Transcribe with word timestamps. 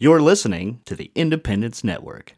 You're 0.00 0.22
listening 0.22 0.80
to 0.84 0.94
the 0.94 1.10
Independence 1.16 1.82
Network. 1.82 2.34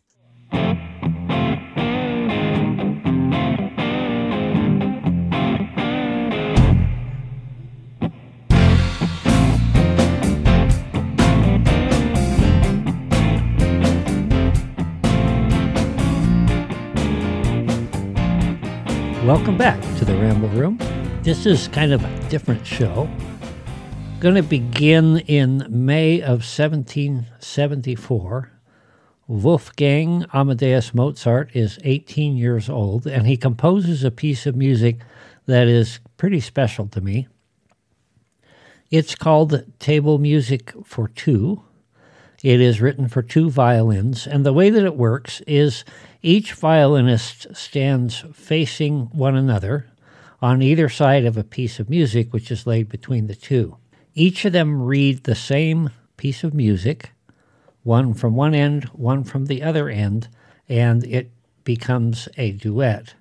Welcome 19.22 19.58
back 19.58 19.78
to 19.98 20.06
the 20.06 20.16
Ramble 20.18 20.48
Room. 20.48 20.78
This 21.22 21.44
is 21.44 21.68
kind 21.68 21.92
of 21.92 22.02
a 22.02 22.28
different 22.30 22.66
show. 22.66 23.06
Going 24.20 24.34
to 24.34 24.42
begin 24.42 25.18
in 25.20 25.66
May 25.70 26.20
of 26.20 26.44
1774. 26.44 28.52
Wolfgang 29.26 30.26
Amadeus 30.34 30.92
Mozart 30.92 31.56
is 31.56 31.78
18 31.84 32.36
years 32.36 32.68
old, 32.68 33.06
and 33.06 33.26
he 33.26 33.38
composes 33.38 34.04
a 34.04 34.10
piece 34.10 34.44
of 34.44 34.54
music 34.54 34.98
that 35.46 35.68
is 35.68 36.00
pretty 36.18 36.40
special 36.40 36.86
to 36.88 37.00
me. 37.00 37.28
It's 38.90 39.14
called 39.14 39.64
Table 39.78 40.18
Music 40.18 40.74
for 40.84 41.08
Two. 41.08 41.62
It 42.42 42.60
is 42.60 42.82
written 42.82 43.08
for 43.08 43.22
two 43.22 43.48
violins, 43.48 44.26
and 44.26 44.44
the 44.44 44.52
way 44.52 44.68
that 44.68 44.84
it 44.84 44.96
works 44.96 45.40
is 45.46 45.82
each 46.20 46.52
violinist 46.52 47.56
stands 47.56 48.22
facing 48.34 49.06
one 49.12 49.34
another 49.34 49.86
on 50.42 50.60
either 50.60 50.90
side 50.90 51.24
of 51.24 51.38
a 51.38 51.42
piece 51.42 51.80
of 51.80 51.88
music 51.88 52.34
which 52.34 52.50
is 52.50 52.66
laid 52.66 52.90
between 52.90 53.26
the 53.26 53.34
two. 53.34 53.78
Each 54.14 54.44
of 54.44 54.52
them 54.52 54.82
read 54.82 55.24
the 55.24 55.34
same 55.34 55.90
piece 56.16 56.42
of 56.42 56.52
music, 56.52 57.12
one 57.82 58.12
from 58.12 58.34
one 58.34 58.54
end, 58.54 58.84
one 58.86 59.24
from 59.24 59.46
the 59.46 59.62
other 59.62 59.88
end, 59.88 60.28
and 60.68 61.04
it 61.04 61.30
becomes 61.64 62.28
a 62.36 62.52
duet. 62.52 63.14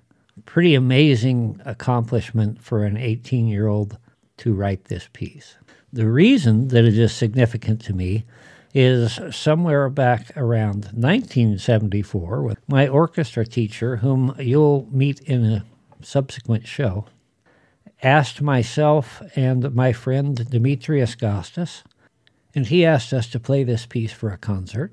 Pretty 0.46 0.74
amazing 0.74 1.60
accomplishment 1.64 2.62
for 2.62 2.84
an 2.84 2.96
18 2.96 3.46
year 3.46 3.68
old 3.68 3.98
to 4.38 4.54
write 4.54 4.86
this 4.86 5.08
piece. 5.12 5.56
The 5.92 6.08
reason 6.08 6.68
that 6.68 6.84
it 6.84 6.96
is 6.96 7.12
significant 7.12 7.80
to 7.82 7.92
me 7.92 8.24
is 8.72 9.20
somewhere 9.30 9.88
back 9.88 10.36
around 10.36 10.86
1974 10.92 12.42
with 12.42 12.58
my 12.68 12.88
orchestra 12.88 13.44
teacher, 13.44 13.96
whom 13.96 14.34
you'll 14.38 14.88
meet 14.90 15.20
in 15.20 15.44
a 15.44 15.64
subsequent 16.02 16.66
show, 16.66 17.06
asked 18.02 18.40
myself 18.40 19.22
and 19.36 19.74
my 19.74 19.92
friend 19.92 20.48
Demetrius 20.50 21.14
Gostas, 21.14 21.82
and 22.54 22.66
he 22.66 22.84
asked 22.84 23.12
us 23.12 23.28
to 23.28 23.40
play 23.40 23.64
this 23.64 23.86
piece 23.86 24.12
for 24.12 24.30
a 24.30 24.38
concert. 24.38 24.92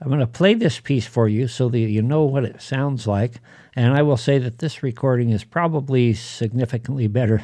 I'm 0.00 0.08
going 0.08 0.20
to 0.20 0.26
play 0.26 0.54
this 0.54 0.78
piece 0.78 1.06
for 1.06 1.28
you 1.28 1.48
so 1.48 1.68
that 1.68 1.78
you 1.78 2.02
know 2.02 2.22
what 2.22 2.44
it 2.44 2.62
sounds 2.62 3.06
like, 3.06 3.40
and 3.74 3.94
I 3.94 4.02
will 4.02 4.16
say 4.16 4.38
that 4.38 4.58
this 4.58 4.82
recording 4.82 5.30
is 5.30 5.44
probably 5.44 6.14
significantly 6.14 7.08
better 7.08 7.42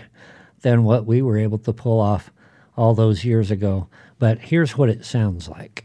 than 0.63 0.85
what 0.85 1.05
we 1.05 1.21
were 1.21 1.37
able 1.37 1.59
to 1.59 1.73
pull 1.73 2.01
off 2.01 2.31
all 2.77 2.95
those 2.95 3.25
years 3.25 3.51
ago 3.51 3.89
but 4.19 4.39
here's 4.39 4.79
what 4.79 4.89
it 4.89 5.05
sounds 5.05 5.49
like. 5.49 5.85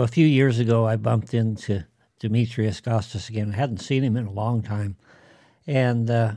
A 0.00 0.08
few 0.08 0.26
years 0.26 0.58
ago, 0.58 0.86
I 0.86 0.96
bumped 0.96 1.34
into 1.34 1.84
Demetrius 2.20 2.80
Gostas 2.80 3.28
again. 3.28 3.52
I 3.52 3.56
hadn't 3.56 3.82
seen 3.82 4.02
him 4.02 4.16
in 4.16 4.26
a 4.26 4.32
long 4.32 4.62
time. 4.62 4.96
And 5.66 6.08
uh, 6.08 6.32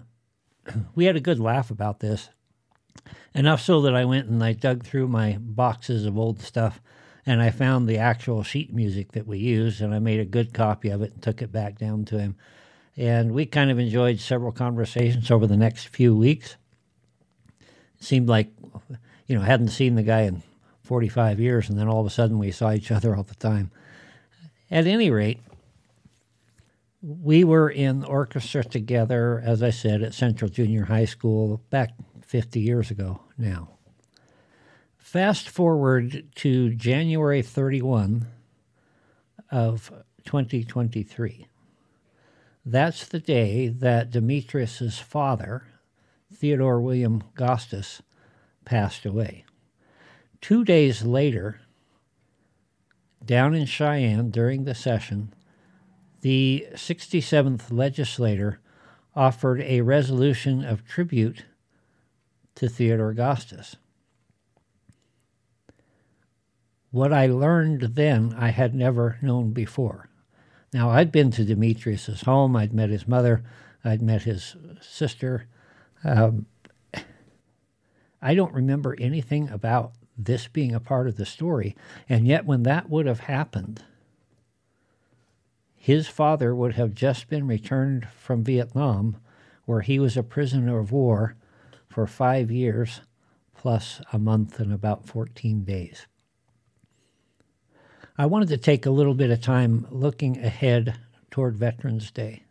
we 0.96 1.06
had 1.06 1.16
a 1.16 1.22
good 1.22 1.40
laugh 1.40 1.72
about 1.72 2.02
this. 2.02 2.30
Enough 3.34 3.62
so 3.62 3.80
that 3.84 3.96
I 3.96 4.04
went 4.04 4.28
and 4.28 4.44
I 4.44 4.52
dug 4.52 4.84
through 4.84 5.08
my 5.08 5.38
boxes 5.40 6.06
of 6.06 6.18
old 6.18 6.42
stuff 6.42 6.82
and 7.26 7.42
I 7.42 7.52
found 7.52 7.88
the 7.88 8.00
actual 8.00 8.44
sheet 8.44 8.74
music 8.74 9.14
that 9.14 9.28
we 9.28 9.40
used 9.40 9.80
and 9.80 9.96
I 9.96 10.00
made 10.00 10.20
a 10.20 10.26
good 10.26 10.54
copy 10.54 10.90
of 10.90 11.02
it 11.02 11.14
and 11.14 11.22
took 11.22 11.42
it 11.42 11.54
back 11.54 11.80
down 11.80 12.04
to 12.06 12.20
him. 12.20 12.36
And 12.98 13.32
we 13.32 13.46
kind 13.46 13.72
of 13.72 13.80
enjoyed 13.80 14.20
several 14.20 14.52
conversations 14.52 15.32
over 15.32 15.48
the 15.48 15.56
next 15.56 15.88
few 15.88 16.14
weeks. 16.14 16.58
It 17.98 18.04
seemed 18.04 18.28
like, 18.28 18.52
you 19.26 19.38
know, 19.38 19.42
I 19.42 19.46
hadn't 19.46 19.70
seen 19.70 19.96
the 19.96 20.04
guy 20.04 20.24
in 20.24 20.44
45 20.84 21.40
years, 21.40 21.70
and 21.70 21.80
then 21.80 21.88
all 21.88 22.02
of 22.02 22.08
a 22.08 22.10
sudden 22.10 22.38
we 22.38 22.52
saw 22.52 22.72
each 22.72 22.92
other 22.92 23.16
all 23.16 23.24
the 23.24 23.36
time. 23.36 23.72
At 24.70 24.86
any 24.86 25.10
rate, 25.10 25.40
we 27.02 27.44
were 27.44 27.70
in 27.70 28.04
orchestra 28.04 28.64
together, 28.64 29.42
as 29.44 29.62
I 29.62 29.70
said, 29.70 30.02
at 30.02 30.14
Central 30.14 30.50
Junior 30.50 30.86
High 30.86 31.06
School 31.06 31.62
back 31.70 31.92
50 32.22 32.60
years 32.60 32.92
ago 32.92 33.22
now. 33.38 33.70
Fast 34.98 35.50
forward 35.50 36.26
to 36.36 36.74
January 36.74 37.42
31 37.42 38.26
of 39.52 39.92
2023. 40.26 41.48
That's 42.66 43.06
the 43.08 43.20
day 43.20 43.68
that 43.68 44.10
Demetrius's 44.10 44.98
father, 44.98 45.68
Theodore 46.34 46.82
William 46.82 47.24
Gostas, 47.36 48.02
passed 48.64 49.06
away. 49.06 49.46
Two 50.44 50.66
days 50.66 51.04
later, 51.06 51.62
down 53.24 53.56
in 53.56 53.66
Cheyenne 53.66 54.30
during 54.30 54.66
the 54.66 54.76
session, 54.76 55.34
the 56.20 56.68
67th 56.74 57.72
legislator 57.72 58.60
offered 59.16 59.62
a 59.62 59.80
resolution 59.80 60.66
of 60.66 60.86
tribute 60.86 61.46
to 62.56 62.68
Theodore 62.68 63.14
Gostas. 63.14 63.78
What 66.92 67.14
I 67.14 67.28
learned 67.28 67.96
then, 67.96 68.36
I 68.38 68.50
had 68.50 68.76
never 68.76 69.20
known 69.22 69.54
before. 69.54 70.10
Now, 70.74 70.90
I'd 70.90 71.14
been 71.14 71.32
to 71.32 71.46
Demetrius's 71.46 72.24
home, 72.24 72.58
I'd 72.58 72.74
met 72.74 72.90
his 72.90 73.08
mother, 73.08 73.46
I'd 73.86 74.02
met 74.02 74.24
his 74.24 74.58
sister. 74.82 75.48
Um, 76.04 76.48
I 78.22 78.36
don't 78.36 78.54
remember 78.54 78.98
anything 79.00 79.48
about 79.48 79.94
this 80.18 80.48
being 80.48 80.74
a 80.74 80.80
part 80.80 81.08
of 81.08 81.16
the 81.16 81.26
story. 81.26 81.76
And 82.08 82.28
yet, 82.28 82.46
when 82.46 82.64
that 82.64 82.90
would 82.90 83.06
have 83.06 83.22
happened, 83.22 83.84
his 85.76 86.08
father 86.08 86.56
would 86.56 86.76
have 86.76 86.94
just 86.94 87.28
been 87.28 87.48
returned 87.48 88.08
from 88.18 88.44
Vietnam, 88.44 89.18
where 89.66 89.82
he 89.82 90.00
was 90.00 90.16
a 90.16 90.24
prisoner 90.24 90.80
of 90.80 90.92
war 90.92 91.36
for 91.88 92.08
five 92.08 92.52
years 92.52 93.02
plus 93.56 94.02
a 94.12 94.20
month 94.20 94.60
and 94.60 94.74
about 94.74 95.06
14 95.06 95.64
days. 95.64 96.08
I 98.18 98.26
wanted 98.26 98.50
to 98.50 98.58
take 98.58 98.86
a 98.86 98.92
little 98.92 99.14
bit 99.14 99.32
of 99.32 99.42
time 99.42 99.88
looking 99.90 100.38
ahead 100.38 101.00
toward 101.32 101.58
Veterans 101.58 102.12
Day 102.12 102.44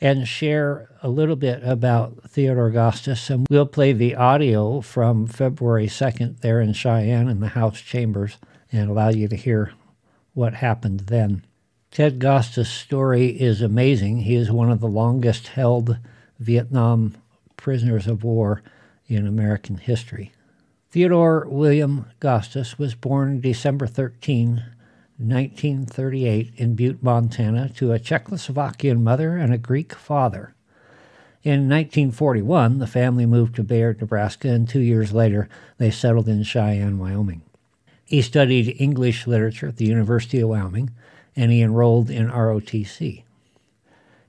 and 0.00 0.26
share 0.26 0.90
a 1.02 1.08
little 1.08 1.36
bit 1.36 1.62
about 1.62 2.30
Theodore 2.30 2.70
Gostas. 2.70 3.30
And 3.30 3.46
we'll 3.48 3.66
play 3.66 3.92
the 3.92 4.14
audio 4.14 4.80
from 4.80 5.26
February 5.26 5.86
2nd 5.86 6.40
there 6.40 6.60
in 6.60 6.72
Cheyenne 6.72 7.28
in 7.28 7.40
the 7.40 7.48
House 7.48 7.80
chambers 7.80 8.36
and 8.72 8.90
allow 8.90 9.08
you 9.08 9.28
to 9.28 9.36
hear 9.36 9.72
what 10.34 10.54
happened 10.54 11.00
then. 11.00 11.44
Ted 11.90 12.18
Gostas' 12.18 12.66
story 12.66 13.28
is 13.28 13.62
amazing. 13.62 14.18
He 14.18 14.34
is 14.34 14.50
one 14.50 14.70
of 14.70 14.80
the 14.80 14.88
longest 14.88 15.48
held 15.48 15.98
Vietnam 16.40 17.14
prisoners 17.56 18.06
of 18.08 18.24
war 18.24 18.62
in 19.06 19.26
American 19.26 19.76
history. 19.76 20.32
Theodore 20.90 21.46
William 21.48 22.06
Gostas 22.20 22.78
was 22.78 22.94
born 22.94 23.40
December 23.40 23.86
13, 23.86 24.64
1938, 25.18 26.52
in 26.56 26.74
Butte, 26.74 27.02
Montana, 27.02 27.68
to 27.76 27.92
a 27.92 27.98
Czechoslovakian 27.98 29.00
mother 29.00 29.36
and 29.36 29.52
a 29.52 29.58
Greek 29.58 29.94
father. 29.94 30.54
In 31.44 31.68
1941, 31.68 32.78
the 32.78 32.86
family 32.86 33.26
moved 33.26 33.54
to 33.56 33.62
Bayard, 33.62 34.00
Nebraska, 34.00 34.48
and 34.48 34.68
two 34.68 34.80
years 34.80 35.12
later, 35.12 35.48
they 35.78 35.90
settled 35.90 36.28
in 36.28 36.42
Cheyenne, 36.42 36.98
Wyoming. 36.98 37.42
He 38.04 38.22
studied 38.22 38.76
English 38.80 39.26
literature 39.26 39.68
at 39.68 39.76
the 39.76 39.86
University 39.86 40.40
of 40.40 40.48
Wyoming, 40.48 40.90
and 41.36 41.52
he 41.52 41.62
enrolled 41.62 42.10
in 42.10 42.30
ROTC. 42.30 43.22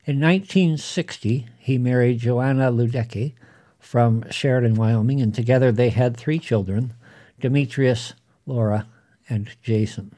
In 0.06 0.20
1960, 0.20 1.48
he 1.58 1.78
married 1.78 2.20
Joanna 2.20 2.72
Ludecki 2.72 3.34
from 3.80 4.30
Sheridan, 4.30 4.76
Wyoming, 4.76 5.22
and 5.22 5.34
together 5.34 5.72
they 5.72 5.90
had 5.90 6.16
three 6.16 6.38
children 6.38 6.94
Demetrius, 7.40 8.14
Laura, 8.46 8.88
and 9.30 9.50
Jason. 9.64 10.16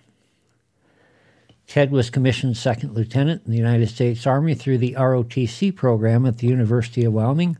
Ted 1.67 1.91
was 1.91 2.09
commissioned 2.09 2.55
second 2.55 2.93
lieutenant 2.93 3.43
in 3.45 3.51
the 3.51 3.57
United 3.57 3.89
States 3.89 4.25
Army 4.25 4.55
through 4.55 4.77
the 4.77 4.95
ROTC 4.97 5.75
program 5.75 6.25
at 6.25 6.37
the 6.37 6.47
University 6.47 7.03
of 7.03 7.13
Wyoming 7.13 7.57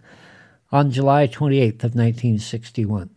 on 0.72 0.92
July 0.92 1.28
28th 1.28 1.84
of 1.84 1.94
1961. 1.94 3.10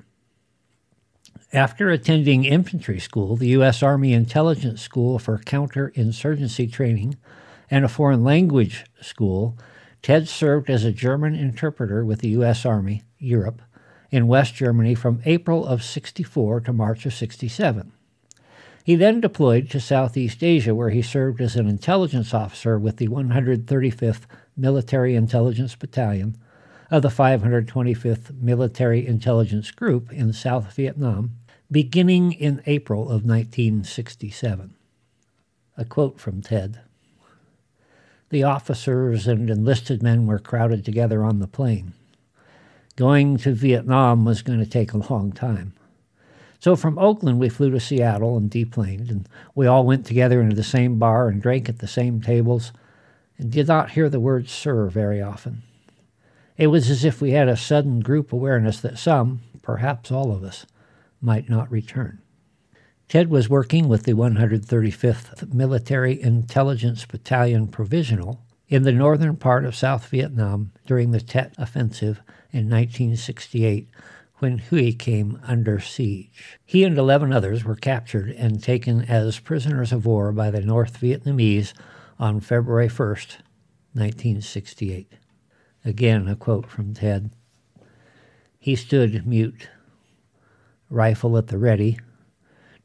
After 1.53 1.91
attending 1.91 2.45
infantry 2.45 3.01
school, 3.01 3.37
the 3.37 3.49
U.S. 3.49 3.83
Army 3.83 4.13
Intelligence 4.13 4.83
School 4.83 5.19
for 5.19 5.39
Counterinsurgency 5.39 6.73
Training, 6.73 7.17
and 7.71 7.85
a 7.85 7.89
foreign 7.89 8.25
language 8.25 8.85
school, 9.01 9.57
Ted 10.03 10.29
served 10.29 10.69
as 10.69 10.85
a 10.85 10.93
German 10.93 11.35
interpreter 11.35 12.05
with 12.05 12.21
the 12.21 12.31
U.S. 12.31 12.65
Army, 12.67 13.03
Europe, 13.19 13.63
in 14.11 14.27
West 14.27 14.55
Germany 14.55 14.95
from 14.95 15.23
April 15.25 15.65
of 15.65 15.85
64 15.85 16.61
to 16.63 16.73
March 16.73 17.07
of 17.07 17.15
67. 17.15 17.93
He 18.91 18.97
then 18.97 19.21
deployed 19.21 19.71
to 19.71 19.79
Southeast 19.79 20.43
Asia, 20.43 20.75
where 20.75 20.91
he 20.91 21.01
served 21.01 21.41
as 21.41 21.55
an 21.55 21.69
intelligence 21.69 22.35
officer 22.35 22.77
with 22.77 22.97
the 22.97 23.07
135th 23.07 24.23
Military 24.57 25.15
Intelligence 25.15 25.77
Battalion 25.77 26.37
of 26.91 27.03
the 27.03 27.09
525th 27.09 28.43
Military 28.43 29.07
Intelligence 29.07 29.71
Group 29.71 30.13
in 30.13 30.33
South 30.33 30.75
Vietnam, 30.75 31.37
beginning 31.71 32.33
in 32.33 32.65
April 32.67 33.03
of 33.03 33.25
1967. 33.25 34.75
A 35.77 35.85
quote 35.85 36.19
from 36.19 36.43
Ted 36.43 36.81
The 38.31 38.43
officers 38.43 39.29
and 39.29 39.49
enlisted 39.49 40.03
men 40.03 40.27
were 40.27 40.41
crowded 40.41 40.85
together 40.85 41.23
on 41.23 41.39
the 41.39 41.47
plane. 41.47 41.93
Going 42.97 43.37
to 43.37 43.53
Vietnam 43.53 44.25
was 44.25 44.43
going 44.43 44.59
to 44.59 44.67
take 44.67 44.93
a 44.93 45.13
long 45.13 45.31
time. 45.31 45.75
So 46.61 46.77
from 46.77 46.99
Oakland, 46.99 47.41
we 47.41 47.49
flew 47.49 47.71
to 47.71 47.81
Seattle 47.81 48.37
and 48.37 48.51
deplaned, 48.51 49.11
and 49.11 49.27
we 49.55 49.67
all 49.67 49.85
went 49.85 50.05
together 50.05 50.43
into 50.43 50.55
the 50.55 50.63
same 50.63 50.99
bar 50.99 51.29
and 51.29 51.41
drank 51.41 51.69
at 51.71 51.79
the 51.79 51.89
same 51.89 52.21
tables 52.21 52.73
and 53.39 53.51
did 53.51 53.67
not 53.67 53.93
hear 53.93 54.11
the 54.11 54.21
word 54.21 54.49
sir 54.49 54.89
very 54.89 55.23
often. 55.23 55.63
It 56.59 56.67
was 56.67 56.91
as 56.91 57.03
if 57.03 57.23
we 57.23 57.31
had 57.31 57.49
a 57.49 57.57
sudden 57.57 58.01
group 58.01 58.33
awareness 58.33 58.79
that 58.83 58.99
some, 58.99 59.41
perhaps 59.63 60.13
all 60.13 60.31
of 60.31 60.45
us, 60.45 60.67
might 61.23 61.49
not 61.49 61.73
return. 61.73 62.21
Ted 63.09 63.31
was 63.31 63.49
working 63.49 63.89
with 63.89 64.03
the 64.03 64.13
135th 64.13 65.53
Military 65.55 66.21
Intelligence 66.21 67.07
Battalion 67.07 67.69
Provisional 67.69 68.43
in 68.69 68.83
the 68.83 68.93
northern 68.93 69.37
part 69.37 69.65
of 69.65 69.75
South 69.75 70.07
Vietnam 70.09 70.73
during 70.87 71.11
the 71.11 71.21
Tet 71.21 71.55
Offensive 71.57 72.21
in 72.53 72.69
1968 72.69 73.89
when 74.41 74.59
Hue 74.59 74.93
came 74.93 75.39
under 75.45 75.79
siege. 75.79 76.59
He 76.65 76.85
and 76.85 76.97
11 76.97 77.33
others 77.33 77.65
were 77.65 77.77
captured 77.77 78.31
and 78.31 78.63
taken 78.63 79.03
as 79.03 79.39
prisoners 79.39 79.93
of 79.93 80.07
war 80.07 80.33
by 80.33 80.51
the 80.51 80.63
North 80.63 80.99
Vietnamese 80.99 81.75
on 82.19 82.41
February 82.41 82.89
1, 82.89 82.99
1968. 82.99 85.13
Again, 85.85 86.27
a 86.27 86.37
quote 86.37 86.67
from 86.67 86.95
Ted. 86.95 87.31
He 88.59 88.77
stood 88.77 89.27
mute, 89.27 89.69
rifle 90.89 91.37
at 91.37 91.49
the 91.49 91.59
ready, 91.59 91.99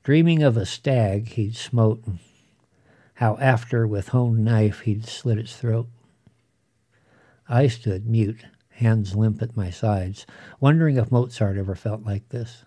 dreaming 0.04 0.44
of 0.44 0.58
a 0.58 0.66
stag 0.66 1.30
he'd 1.30 1.56
smote, 1.56 2.04
how 3.16 3.38
after 3.38 3.88
with 3.88 4.10
honed 4.10 4.44
knife 4.44 4.82
he'd 4.82 5.06
slit 5.06 5.38
its 5.38 5.56
throat. 5.56 5.88
I 7.48 7.68
stood 7.68 8.08
mute, 8.08 8.46
hands 8.76 9.16
limp 9.16 9.42
at 9.42 9.58
my 9.58 9.70
sides, 9.70 10.26
wondering 10.60 10.98
if 10.98 11.12
Mozart 11.12 11.58
ever 11.58 11.76
felt 11.76 12.04
like 12.04 12.30
this. 12.30 12.66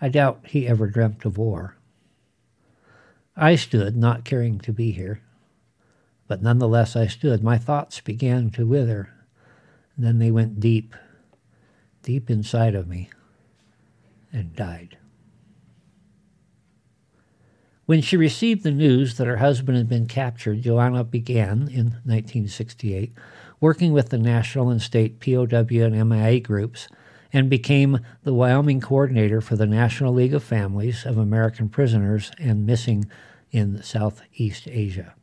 I 0.00 0.08
doubt 0.08 0.46
he 0.46 0.66
ever 0.66 0.86
dreamt 0.86 1.24
of 1.24 1.38
war. 1.38 1.76
I 3.36 3.56
stood, 3.56 3.96
not 3.96 4.24
caring 4.24 4.58
to 4.60 4.72
be 4.72 4.92
here. 4.92 5.20
But 6.26 6.42
nonetheless, 6.42 6.96
I 6.96 7.06
stood. 7.06 7.42
My 7.42 7.58
thoughts 7.58 8.00
began 8.00 8.50
to 8.50 8.66
wither. 8.66 9.10
Then 9.96 10.18
they 10.18 10.30
went 10.30 10.60
deep, 10.60 10.94
deep 12.02 12.30
inside 12.30 12.74
of 12.74 12.88
me, 12.88 13.10
and 14.32 14.56
died. 14.56 14.96
When 17.86 18.00
she 18.00 18.16
received 18.16 18.62
the 18.62 18.70
news 18.70 19.18
that 19.18 19.26
her 19.26 19.36
husband 19.36 19.76
had 19.76 19.88
been 19.88 20.06
captured, 20.06 20.62
Joanna 20.62 21.04
began, 21.04 21.68
in 21.68 22.00
1968, 22.04 23.12
working 23.64 23.94
with 23.94 24.10
the 24.10 24.18
national 24.18 24.68
and 24.68 24.82
state 24.82 25.20
POW 25.20 25.46
and 25.70 26.10
MIA 26.10 26.38
groups, 26.38 26.86
and 27.32 27.48
became 27.48 27.98
the 28.22 28.34
Wyoming 28.34 28.78
coordinator 28.78 29.40
for 29.40 29.56
the 29.56 29.64
National 29.64 30.12
League 30.12 30.34
of 30.34 30.44
Families 30.44 31.06
of 31.06 31.16
American 31.16 31.70
Prisoners 31.70 32.30
and 32.38 32.66
Missing 32.66 33.06
in 33.52 33.82
Southeast 33.82 34.68
Asia. 34.68 35.14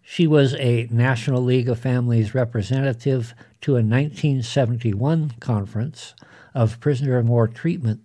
She 0.00 0.26
was 0.26 0.54
a 0.54 0.88
National 0.90 1.42
League 1.42 1.68
of 1.68 1.78
Families 1.78 2.34
representative 2.34 3.34
to 3.60 3.72
a 3.72 3.84
1971 3.84 5.34
conference 5.38 6.14
of 6.54 6.80
prisoner 6.80 7.18
of 7.18 7.28
war 7.28 7.46
treatment 7.46 8.00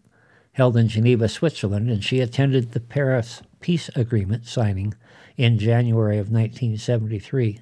held 0.52 0.76
in 0.76 0.90
Geneva, 0.90 1.30
Switzerland, 1.30 1.90
and 1.90 2.04
she 2.04 2.20
attended 2.20 2.74
the 2.74 2.82
Paris 2.82 3.42
peace 3.62 3.90
agreement 3.96 4.46
signing 4.48 4.94
in 5.38 5.58
January 5.58 6.18
of 6.18 6.30
1973. 6.30 7.62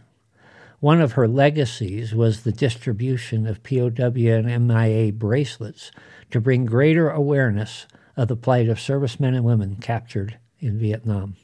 One 0.80 1.02
of 1.02 1.14
her 1.14 1.28
legacies 1.28 2.16
was 2.16 2.44
the 2.44 2.52
distribution 2.52 3.46
of 3.46 3.64
POW 3.64 4.14
and 4.16 4.68
MIA 4.68 5.12
bracelets 5.12 5.92
to 6.32 6.40
bring 6.40 6.66
greater 6.66 7.10
awareness 7.10 7.86
of 8.16 8.28
the 8.30 8.36
plight 8.36 8.70
of 8.70 8.80
servicemen 8.80 9.34
and 9.34 9.44
women 9.44 9.76
captured 9.76 10.38
in 10.60 10.80
Vietnam. 10.80 11.36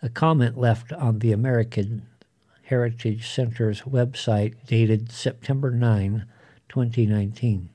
A 0.00 0.08
comment 0.08 0.56
left 0.56 0.92
on 0.92 1.18
the 1.18 1.32
American 1.32 2.06
Heritage 2.62 3.28
Center's 3.28 3.82
website 3.82 4.54
dated 4.66 5.12
September 5.12 5.70
9, 5.70 6.24
2019. 6.68 7.68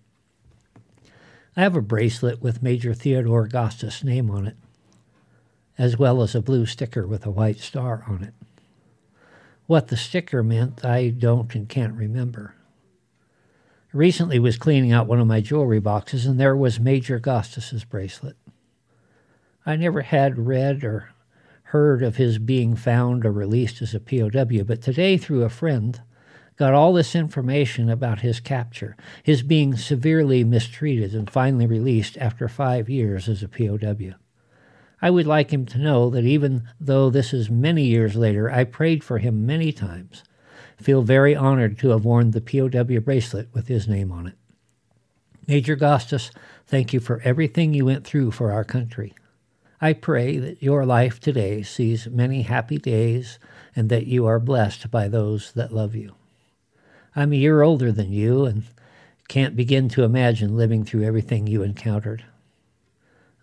I 1.56 1.62
have 1.62 1.76
a 1.76 1.82
bracelet 1.82 2.42
with 2.42 2.64
Major 2.64 2.94
Theodore 2.94 3.48
Gostas' 3.48 4.04
name 4.04 4.32
on 4.32 4.48
it 4.48 4.58
as 5.78 5.98
well 5.98 6.22
as 6.22 6.36
a 6.36 6.42
blue 6.42 6.66
sticker 6.66 7.08
with 7.08 7.26
a 7.26 7.32
white 7.32 7.60
star 7.60 8.04
on 8.08 8.24
it. 8.24 8.34
What 9.74 9.88
the 9.88 9.98
sticker 9.98 10.44
meant, 10.44 10.86
I 10.86 11.10
don't 11.10 11.56
and 11.56 11.68
can't 11.68 11.96
remember. 11.96 12.53
Recently 13.92 14.38
was 14.38 14.56
cleaning 14.56 14.92
out 14.92 15.08
one 15.08 15.20
of 15.20 15.25
my 15.25 15.42
jewelry 15.42 15.80
boxes, 15.80 16.27
and 16.27 16.39
there 16.39 16.56
was 16.56 16.80
Major 16.80 17.18
Gostas's 17.18 17.84
bracelet. 17.84 18.38
I 19.65 19.75
never 19.75 20.03
had 20.03 20.38
read 20.38 20.84
or 20.84 21.10
heard 21.63 22.03
of 22.03 22.18
his 22.18 22.38
being 22.38 22.75
found 22.75 23.25
or 23.25 23.32
released 23.32 23.82
as 23.82 23.96
a 23.96 24.00
POW, 24.00 24.62
but 24.63 24.84
today, 24.84 25.18
through 25.18 25.42
a 25.42 25.50
friend, 25.50 26.00
got 26.56 26.75
all 26.75 26.94
this 26.94 27.15
information 27.15 27.89
about 27.89 28.22
his 28.22 28.39
capture, 28.39 28.96
his 29.24 29.42
being 29.42 29.75
severely 29.75 30.44
mistreated 30.44 31.15
and 31.15 31.32
finally 31.32 31.65
released 31.65 32.15
after 32.20 32.48
five 32.48 32.92
years 32.92 33.27
as 33.27 33.42
a 33.42 33.48
POW. 33.48 34.13
I 35.04 35.10
would 35.10 35.28
like 35.28 35.52
him 35.52 35.66
to 35.66 35.80
know 35.80 36.10
that 36.12 36.24
even 36.24 36.70
though 36.80 37.10
this 37.10 37.34
is 37.34 37.50
many 37.50 37.84
years 37.84 38.16
later, 38.16 38.50
I 38.50 38.64
prayed 38.64 39.04
for 39.04 39.18
him 39.18 39.46
many 39.46 39.74
times. 39.74 40.24
Feel 40.78 41.02
very 41.02 41.36
honored 41.36 41.78
to 41.80 41.90
have 41.90 42.06
worn 42.06 42.32
the 42.32 42.40
POW 42.40 43.02
bracelet 43.02 43.50
with 43.54 43.68
his 43.68 43.86
name 43.86 44.14
on 44.14 44.28
it. 44.28 44.36
Major 45.46 45.76
Gostas, 45.76 46.32
thank 46.66 46.94
you 46.94 47.02
for 47.02 47.20
everything 47.26 47.74
you 47.74 47.84
went 47.84 48.06
through 48.06 48.32
for 48.32 48.54
our 48.54 48.64
country. 48.64 49.14
I 49.82 49.92
pray 49.92 50.38
that 50.38 50.64
your 50.64 50.86
life 50.86 51.20
today 51.20 51.64
sees 51.64 52.08
many 52.08 52.44
happy 52.44 52.78
days 52.78 53.40
and 53.76 53.90
that 53.90 54.08
you 54.08 54.26
are 54.26 54.40
blessed 54.40 54.90
by 54.90 55.10
those 55.10 55.52
that 55.52 55.74
love 55.74 55.96
you. 55.96 56.16
I'm 57.14 57.34
a 57.34 57.36
year 57.36 57.62
older 57.62 57.92
than 57.92 58.14
you 58.14 58.46
and 58.46 58.64
can't 59.28 59.58
begin 59.58 59.90
to 59.90 60.04
imagine 60.04 60.56
living 60.56 60.86
through 60.86 61.04
everything 61.04 61.46
you 61.46 61.62
encountered. 61.62 62.24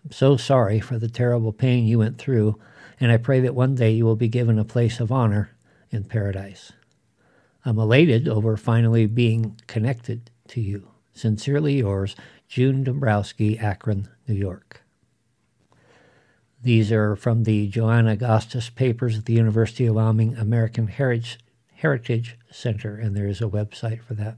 I'm 0.03 0.11
so 0.11 0.37
sorry 0.37 0.79
for 0.79 0.97
the 0.97 1.09
terrible 1.09 1.53
pain 1.53 1.85
you 1.85 1.99
went 1.99 2.17
through, 2.17 2.59
and 2.99 3.11
I 3.11 3.17
pray 3.17 3.39
that 3.41 3.55
one 3.55 3.75
day 3.75 3.91
you 3.91 4.05
will 4.05 4.15
be 4.15 4.27
given 4.27 4.57
a 4.57 4.65
place 4.65 4.99
of 4.99 5.11
honor 5.11 5.51
in 5.91 6.03
paradise. 6.05 6.71
I'm 7.63 7.77
elated 7.77 8.27
over 8.27 8.57
finally 8.57 9.05
being 9.05 9.59
connected 9.67 10.31
to 10.49 10.61
you. 10.61 10.87
Sincerely 11.13 11.77
yours, 11.77 12.15
June 12.47 12.83
Dombrowski, 12.83 13.59
Akron, 13.59 14.07
New 14.27 14.33
York. 14.33 14.81
These 16.63 16.91
are 16.91 17.15
from 17.15 17.43
the 17.43 17.67
Joanna 17.67 18.15
Gostas 18.15 18.73
papers 18.73 19.17
at 19.17 19.25
the 19.25 19.33
University 19.33 19.85
of 19.85 19.95
Wyoming 19.95 20.35
American 20.35 20.87
Heritage 20.87 21.39
Heritage 21.75 22.37
Center, 22.51 22.95
and 22.95 23.17
there 23.17 23.27
is 23.27 23.41
a 23.41 23.45
website 23.45 24.03
for 24.03 24.13
that. 24.13 24.37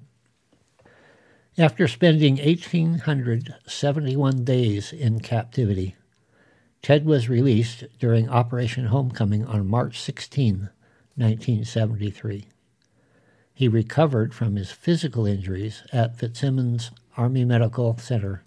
After 1.55 1.87
spending 1.87 2.37
1,871 2.37 4.43
days 4.43 4.91
in 4.91 5.19
captivity, 5.19 5.95
Ted 6.81 7.05
was 7.05 7.29
released 7.29 7.83
during 7.99 8.27
Operation 8.27 8.87
Homecoming 8.87 9.45
on 9.45 9.67
March 9.67 10.01
16, 10.01 10.71
1973. 11.15 12.47
He 13.53 13.67
recovered 13.67 14.33
from 14.33 14.55
his 14.55 14.71
physical 14.71 15.27
injuries 15.27 15.83
at 15.93 16.17
Fitzsimons 16.17 16.89
Army 17.17 17.45
Medical 17.45 17.99
Center 17.99 18.43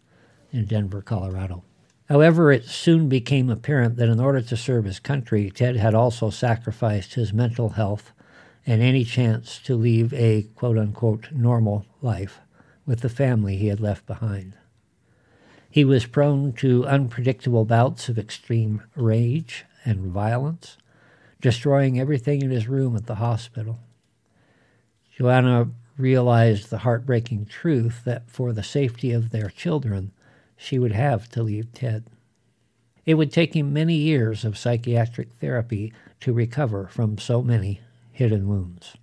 in 0.50 0.64
Denver, 0.64 1.00
Colorado. 1.00 1.62
However, 2.08 2.50
it 2.50 2.64
soon 2.64 3.08
became 3.08 3.48
apparent 3.48 3.94
that 3.98 4.08
in 4.08 4.18
order 4.18 4.40
to 4.40 4.56
serve 4.56 4.84
his 4.84 4.98
country, 4.98 5.52
Ted 5.52 5.76
had 5.76 5.94
also 5.94 6.30
sacrificed 6.30 7.14
his 7.14 7.32
mental 7.32 7.68
health 7.68 8.10
and 8.66 8.82
any 8.82 9.04
chance 9.04 9.60
to 9.60 9.76
leave 9.76 10.12
a 10.12 10.48
quote 10.56 10.76
unquote 10.76 11.30
normal 11.30 11.86
life 12.02 12.40
with 12.86 13.00
the 13.00 13.08
family 13.08 13.56
he 13.56 13.66
had 13.66 13.80
left 13.80 14.06
behind. 14.06 14.54
He 15.68 15.84
was 15.84 16.06
prone 16.06 16.52
to 16.54 16.86
unpredictable 16.86 17.64
bouts 17.64 18.08
of 18.08 18.18
extreme 18.18 18.82
rage 18.94 19.66
and 19.84 20.06
violence, 20.06 20.78
destroying 21.40 22.00
everything 22.00 22.40
in 22.40 22.50
his 22.50 22.68
room 22.68 22.96
at 22.96 23.06
the 23.06 23.16
hospital. 23.16 23.80
Joanna 25.14 25.70
realized 25.98 26.70
the 26.70 26.78
heartbreaking 26.78 27.46
truth 27.46 28.04
that 28.04 28.30
for 28.30 28.52
the 28.52 28.62
safety 28.62 29.12
of 29.12 29.30
their 29.30 29.50
children, 29.50 30.12
she 30.56 30.78
would 30.78 30.92
have 30.92 31.28
to 31.30 31.42
leave 31.42 31.72
Ted. 31.72 32.04
It 33.04 33.14
would 33.14 33.30
take 33.30 33.54
him 33.54 33.72
many 33.72 33.94
years 33.94 34.44
of 34.44 34.58
psychiatric 34.58 35.32
therapy 35.34 35.92
to 36.20 36.32
recover 36.32 36.86
from 36.88 37.18
so 37.18 37.42
many 37.42 37.80
hidden 38.12 38.48
wounds. 38.48 38.96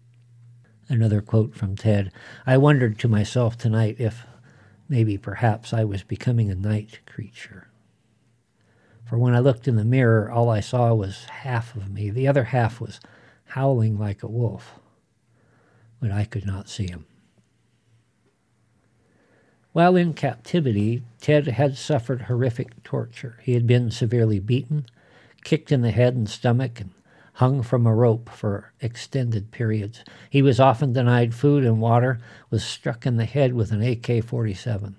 Another 0.90 1.22
quote 1.22 1.56
from 1.56 1.76
Ted 1.76 2.12
I 2.46 2.58
wondered 2.58 3.00
to 3.00 3.08
myself 3.08 3.58
tonight 3.58 3.96
if 4.00 4.26
maybe 4.90 5.18
perhaps 5.18 5.74
I 5.74 5.84
was 5.84 6.04
becoming 6.04 6.52
a 6.52 6.56
night 6.56 7.00
creature. 7.06 7.70
For 9.06 9.18
when 9.18 9.36
I 9.36 9.40
looked 9.40 9.68
in 9.68 9.76
the 9.76 9.86
mirror, 9.86 10.30
all 10.32 10.50
I 10.50 10.60
saw 10.60 10.94
was 10.94 11.26
half 11.26 11.76
of 11.76 11.92
me. 11.92 12.10
The 12.10 12.28
other 12.28 12.46
half 12.46 12.82
was 12.82 13.00
howling 13.46 13.98
like 13.98 14.24
a 14.24 14.28
wolf, 14.28 14.80
but 16.00 16.12
I 16.12 16.26
could 16.26 16.46
not 16.46 16.70
see 16.70 16.88
him. 16.88 17.06
While 19.72 19.96
in 19.96 20.14
captivity, 20.14 21.04
Ted 21.20 21.48
had 21.48 21.78
suffered 21.78 22.24
horrific 22.24 22.84
torture. 22.84 23.40
He 23.42 23.54
had 23.54 23.66
been 23.66 23.90
severely 23.90 24.40
beaten, 24.40 24.86
kicked 25.44 25.72
in 25.72 25.82
the 25.82 25.92
head 25.92 26.16
and 26.16 26.30
stomach, 26.30 26.80
and 26.80 26.92
hung 27.34 27.64
from 27.64 27.88
a 27.88 27.94
rope 27.94 28.30
for 28.30 28.72
extended 28.82 29.52
periods. 29.52 30.04
He 30.30 30.42
was 30.42 30.60
often 30.60 30.94
denied 30.94 31.34
food 31.34 31.64
and 31.64 31.82
water, 31.82 32.20
was 32.50 32.64
struck 32.64 33.06
in 33.06 33.18
the 33.18 33.26
head 33.26 33.54
with 33.54 33.72
an 33.72 33.82
AK 33.82 34.24
47. 34.24 34.96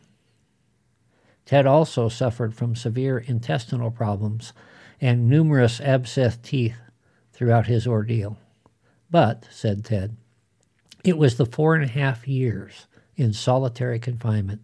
Ted 1.46 1.66
also 1.66 2.08
suffered 2.08 2.54
from 2.54 2.74
severe 2.74 3.18
intestinal 3.18 3.90
problems 3.90 4.52
and 5.00 5.28
numerous 5.28 5.80
abscessed 5.80 6.42
teeth 6.42 6.76
throughout 7.32 7.66
his 7.66 7.86
ordeal. 7.86 8.38
But, 9.10 9.46
said 9.50 9.84
Ted, 9.84 10.16
it 11.04 11.18
was 11.18 11.36
the 11.36 11.46
four 11.46 11.74
and 11.74 11.84
a 11.84 11.92
half 11.92 12.26
years 12.26 12.86
in 13.16 13.32
solitary 13.32 13.98
confinement 13.98 14.62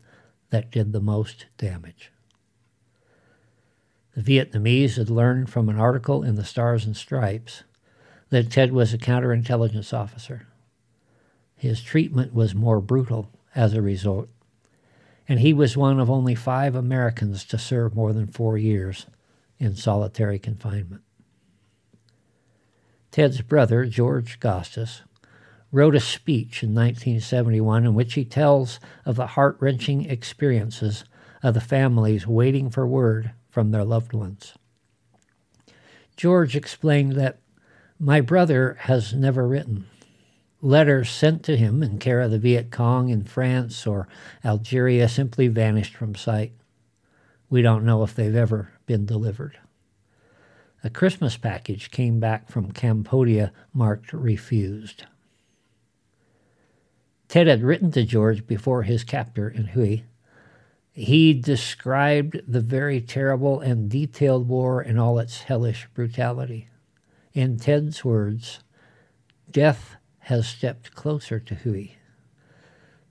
that 0.48 0.70
did 0.70 0.92
the 0.92 1.00
most 1.00 1.46
damage. 1.58 2.10
The 4.20 4.38
Vietnamese 4.38 4.96
had 4.96 5.08
learned 5.08 5.48
from 5.48 5.70
an 5.70 5.78
article 5.78 6.22
in 6.22 6.34
the 6.34 6.44
Stars 6.44 6.84
and 6.84 6.94
Stripes 6.94 7.64
that 8.28 8.50
Ted 8.50 8.70
was 8.70 8.92
a 8.92 8.98
counterintelligence 8.98 9.94
officer. 9.94 10.46
His 11.56 11.82
treatment 11.82 12.34
was 12.34 12.54
more 12.54 12.82
brutal 12.82 13.30
as 13.54 13.72
a 13.72 13.80
result, 13.80 14.28
and 15.26 15.40
he 15.40 15.54
was 15.54 15.74
one 15.74 15.98
of 15.98 16.10
only 16.10 16.34
five 16.34 16.74
Americans 16.74 17.46
to 17.46 17.56
serve 17.56 17.94
more 17.94 18.12
than 18.12 18.26
four 18.26 18.58
years 18.58 19.06
in 19.58 19.74
solitary 19.74 20.38
confinement. 20.38 21.00
Ted's 23.10 23.40
brother, 23.40 23.86
George 23.86 24.38
Gostas, 24.38 25.00
wrote 25.72 25.94
a 25.94 26.00
speech 26.00 26.62
in 26.62 26.74
1971 26.74 27.86
in 27.86 27.94
which 27.94 28.12
he 28.12 28.26
tells 28.26 28.80
of 29.06 29.16
the 29.16 29.28
heart 29.28 29.56
wrenching 29.60 30.04
experiences 30.04 31.06
of 31.42 31.54
the 31.54 31.60
families 31.62 32.26
waiting 32.26 32.68
for 32.68 32.86
word 32.86 33.32
from 33.50 33.71
their 33.71 33.85
loved 33.85 34.12
ones. 34.12 34.54
George 36.16 36.57
explained 36.57 37.12
that 37.12 37.38
my 37.99 38.21
brother 38.21 38.76
has 38.80 39.14
never 39.14 39.47
written. 39.47 39.87
Letters 40.62 41.11
sent 41.11 41.42
to 41.45 41.57
him 41.57 41.83
in 41.83 41.99
care 41.99 42.21
of 42.21 42.30
the 42.30 42.38
Viet 42.38 42.71
Cong 42.71 43.09
in 43.09 43.25
France 43.25 43.87
or 43.87 44.09
Algeria 44.45 45.09
simply 45.09 45.49
vanished 45.49 45.95
from 45.95 46.14
sight. 46.14 46.52
We 47.49 47.62
don't 47.62 47.85
know 47.85 48.02
if 48.02 48.14
they've 48.14 48.35
ever 48.35 48.73
been 48.87 49.07
delivered. 49.07 49.59
A 50.85 50.90
Christmas 50.90 51.37
package 51.37 51.90
came 51.90 52.21
back 52.21 52.50
from 52.50 52.73
Cambodia 52.73 53.52
marked 53.75 54.12
refused. 54.12 55.04
Ted 57.28 57.47
had 57.47 57.62
written 57.62 57.90
to 57.92 58.04
George 58.04 58.47
before 58.47 58.83
his 58.83 59.04
capture 59.04 59.49
in 59.49 59.69
Hue 59.69 60.02
he 61.00 61.33
described 61.33 62.42
the 62.47 62.61
very 62.61 63.00
terrible 63.00 63.61
and 63.61 63.88
detailed 63.88 64.47
war 64.47 64.83
in 64.83 64.99
all 64.99 65.19
its 65.19 65.42
hellish 65.42 65.88
brutality. 65.95 66.69
In 67.33 67.57
Ted's 67.57 68.04
words, 68.04 68.61
death 69.50 69.97
has 70.21 70.47
stepped 70.47 70.95
closer 70.95 71.40
to 71.40 71.54
Hue. 71.54 71.88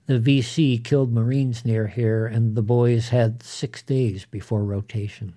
The 0.06 0.20
VC 0.20 0.82
killed 0.84 1.12
Marines 1.12 1.64
near 1.64 1.88
here, 1.88 2.26
and 2.26 2.54
the 2.54 2.62
boys 2.62 3.08
had 3.08 3.42
six 3.42 3.82
days 3.82 4.24
before 4.24 4.62
rotation. 4.62 5.34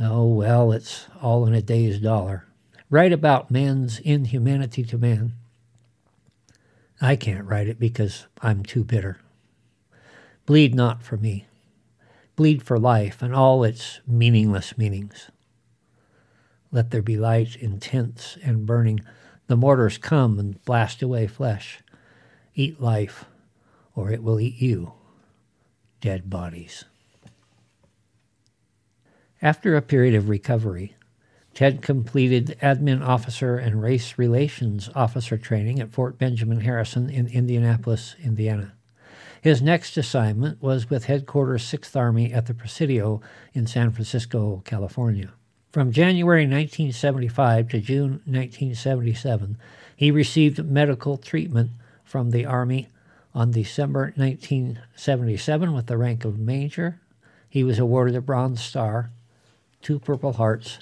Oh, 0.00 0.26
well, 0.26 0.72
it's 0.72 1.06
all 1.20 1.46
in 1.46 1.54
a 1.54 1.62
day's 1.62 2.00
dollar. 2.00 2.46
Write 2.90 3.12
about 3.12 3.52
man's 3.52 4.00
inhumanity 4.00 4.82
to 4.82 4.98
man. 4.98 5.34
I 7.00 7.14
can't 7.14 7.46
write 7.46 7.68
it 7.68 7.78
because 7.78 8.26
I'm 8.40 8.64
too 8.64 8.82
bitter. 8.82 9.21
Bleed 10.44 10.74
not 10.74 11.02
for 11.02 11.16
me. 11.16 11.46
Bleed 12.34 12.62
for 12.62 12.78
life 12.78 13.22
and 13.22 13.34
all 13.34 13.62
its 13.62 14.00
meaningless 14.06 14.76
meanings. 14.76 15.30
Let 16.70 16.90
there 16.90 17.02
be 17.02 17.16
light 17.16 17.54
intense 17.56 18.38
and 18.42 18.66
burning. 18.66 19.00
The 19.46 19.56
mortars 19.56 19.98
come 19.98 20.38
and 20.38 20.62
blast 20.64 21.02
away 21.02 21.26
flesh. 21.26 21.80
Eat 22.54 22.80
life, 22.80 23.26
or 23.94 24.10
it 24.10 24.22
will 24.22 24.40
eat 24.40 24.60
you. 24.60 24.94
Dead 26.00 26.28
bodies. 26.28 26.84
After 29.40 29.76
a 29.76 29.82
period 29.82 30.14
of 30.14 30.28
recovery, 30.28 30.96
Ted 31.54 31.82
completed 31.82 32.56
admin 32.62 33.06
officer 33.06 33.58
and 33.58 33.82
race 33.82 34.16
relations 34.16 34.88
officer 34.94 35.36
training 35.36 35.80
at 35.80 35.90
Fort 35.90 36.16
Benjamin 36.16 36.60
Harrison 36.60 37.10
in 37.10 37.26
Indianapolis, 37.26 38.16
Indiana. 38.22 38.72
His 39.42 39.60
next 39.60 39.96
assignment 39.96 40.62
was 40.62 40.88
with 40.88 41.06
Headquarters 41.06 41.64
6th 41.64 41.96
Army 41.96 42.32
at 42.32 42.46
the 42.46 42.54
Presidio 42.54 43.20
in 43.52 43.66
San 43.66 43.90
Francisco, 43.90 44.62
California. 44.64 45.32
From 45.72 45.90
January 45.90 46.42
1975 46.42 47.68
to 47.70 47.80
June 47.80 48.10
1977, 48.24 49.58
he 49.96 50.12
received 50.12 50.64
medical 50.64 51.16
treatment 51.16 51.72
from 52.04 52.30
the 52.30 52.46
Army. 52.46 52.86
On 53.34 53.50
December 53.50 54.12
1977, 54.14 55.72
with 55.72 55.86
the 55.86 55.96
rank 55.96 56.24
of 56.24 56.38
Major, 56.38 57.00
he 57.48 57.64
was 57.64 57.80
awarded 57.80 58.14
a 58.14 58.20
Bronze 58.20 58.62
Star, 58.62 59.10
two 59.80 59.98
Purple 59.98 60.34
Hearts, 60.34 60.78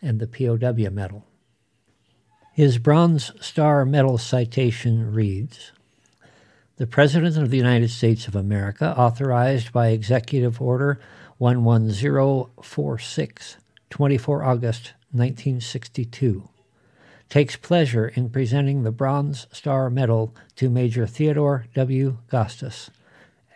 and 0.00 0.20
the 0.20 0.28
POW 0.28 0.90
Medal. 0.90 1.24
His 2.52 2.78
Bronze 2.78 3.32
Star 3.40 3.84
Medal 3.84 4.16
citation 4.16 5.12
reads 5.12 5.72
The 6.80 6.86
President 6.86 7.36
of 7.36 7.50
the 7.50 7.58
United 7.58 7.90
States 7.90 8.26
of 8.26 8.34
America, 8.34 8.96
authorized 8.96 9.70
by 9.70 9.88
Executive 9.88 10.62
Order 10.62 10.98
11046, 11.38 13.56
24 13.90 14.42
August 14.42 14.94
1962, 15.12 16.48
takes 17.28 17.56
pleasure 17.56 18.08
in 18.08 18.30
presenting 18.30 18.82
the 18.82 18.90
Bronze 18.90 19.46
Star 19.52 19.90
Medal 19.90 20.34
to 20.56 20.70
Major 20.70 21.06
Theodore 21.06 21.66
W. 21.74 22.16
Gostas, 22.30 22.88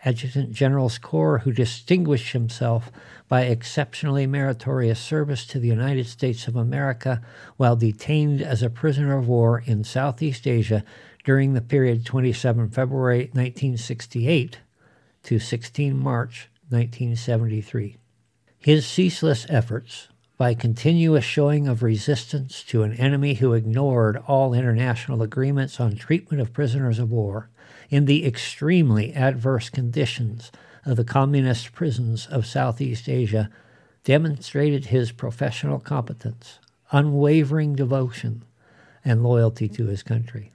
Adjutant 0.03 0.51
General's 0.51 0.99
Corps, 0.99 1.39
who 1.39 1.51
distinguished 1.51 2.33
himself 2.33 2.91
by 3.27 3.45
exceptionally 3.45 4.27
meritorious 4.27 4.99
service 4.99 5.47
to 5.47 5.57
the 5.57 5.67
United 5.67 6.05
States 6.05 6.47
of 6.47 6.55
America 6.55 7.23
while 7.57 7.75
detained 7.75 8.43
as 8.43 8.61
a 8.61 8.69
prisoner 8.69 9.17
of 9.17 9.27
war 9.27 9.63
in 9.65 9.83
Southeast 9.83 10.45
Asia 10.45 10.83
during 11.25 11.53
the 11.53 11.61
period 11.61 12.05
27 12.05 12.69
February 12.69 13.29
1968 13.33 14.59
to 15.23 15.39
16 15.39 15.97
March 15.97 16.49
1973. 16.69 17.97
His 18.59 18.85
ceaseless 18.87 19.47
efforts 19.49 20.07
by 20.37 20.53
continuous 20.53 21.25
showing 21.25 21.67
of 21.67 21.81
resistance 21.81 22.63
to 22.63 22.83
an 22.83 22.93
enemy 22.93 23.33
who 23.35 23.53
ignored 23.53 24.21
all 24.27 24.53
international 24.53 25.23
agreements 25.23 25.79
on 25.79 25.95
treatment 25.95 26.41
of 26.41 26.53
prisoners 26.53 26.99
of 26.99 27.11
war 27.11 27.49
in 27.89 28.05
the 28.05 28.25
extremely 28.25 29.13
adverse 29.13 29.69
conditions 29.69 30.51
of 30.85 30.95
the 30.95 31.03
communist 31.03 31.73
prisons 31.73 32.27
of 32.27 32.45
Southeast 32.45 33.09
Asia 33.09 33.49
demonstrated 34.03 34.87
his 34.87 35.11
professional 35.11 35.79
competence, 35.79 36.59
unwavering 36.91 37.75
devotion, 37.75 38.43
and 39.03 39.23
loyalty 39.23 39.67
to 39.67 39.87
his 39.87 40.03
country. 40.03 40.51